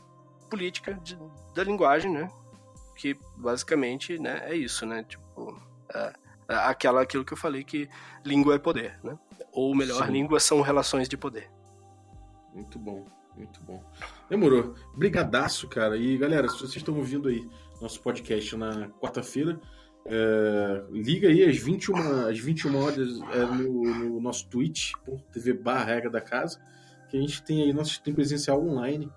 [0.51, 1.19] política de-
[1.55, 2.31] da linguagem, né?
[2.97, 5.05] Que basicamente né, é isso, né?
[5.05, 5.61] Tipo,
[5.95, 6.13] é,
[6.49, 7.89] é aquela, aquilo que eu falei que
[8.25, 9.19] língua é poder, né?
[9.53, 10.13] Ou melhor, Sim.
[10.13, 11.51] língua são relações de poder.
[12.55, 13.07] Muito bom,
[13.37, 13.83] muito bom.
[14.29, 14.75] Demorou.
[14.97, 15.97] Brigadaço, cara.
[15.97, 17.49] E galera, se vocês estão ouvindo aí
[17.81, 19.61] nosso podcast na quarta-feira,
[20.05, 26.11] é, liga aí às 21, às 21 horas é, no, no nosso twitch.tv barra regra
[26.11, 26.61] da casa,
[27.09, 29.11] que a gente tem aí nosso tem presencial online,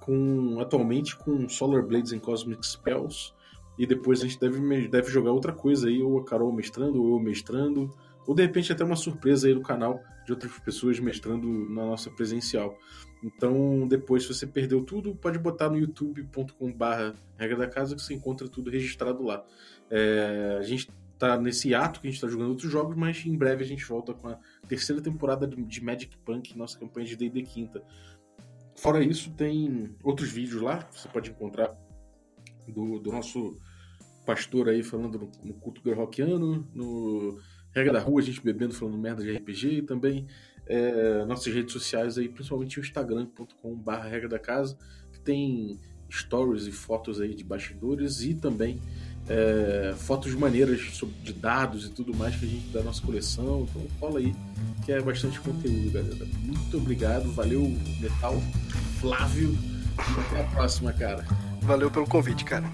[0.00, 3.32] com atualmente com Solar Blades and Cosmic Spells.
[3.78, 7.16] E depois a gente deve, deve jogar outra coisa aí, ou a Carol mestrando, ou
[7.16, 7.88] eu mestrando,
[8.26, 12.10] ou de repente até uma surpresa aí no canal de outras pessoas mestrando na nossa
[12.10, 12.76] presencial.
[13.22, 18.14] Então, depois, se você perdeu tudo, pode botar no youtube.com/barra regra da casa que você
[18.14, 19.44] encontra tudo registrado lá.
[19.90, 20.88] É, a gente
[21.18, 23.84] tá nesse ato que a gente tá jogando outros jogos, mas em breve a gente
[23.84, 24.38] volta com a
[24.68, 27.82] terceira temporada de Magic Punk, nossa campanha de D&D quinta.
[28.76, 31.76] Fora isso, tem outros vídeos lá, você pode encontrar
[32.68, 33.58] do, do nosso
[34.24, 37.40] pastor aí falando no, culto rockiano, no
[37.72, 40.26] Regra da Rua, a gente bebendo, falando merda de RPG, também
[40.68, 44.76] é, nossas redes sociais aí, principalmente o instagram.com.br regra da casa,
[45.12, 48.80] que tem stories e fotos aí de bastidores e também
[49.28, 53.66] é, fotos maneiras sobre, de dados e tudo mais que a gente da nossa coleção.
[53.68, 54.34] Então cola aí,
[54.84, 56.26] que é bastante conteúdo, galera.
[56.40, 57.62] Muito obrigado, valeu,
[58.00, 58.40] Metal,
[59.00, 59.56] Flávio,
[59.98, 61.24] e até a próxima, cara.
[61.62, 62.70] Valeu pelo convite, cara.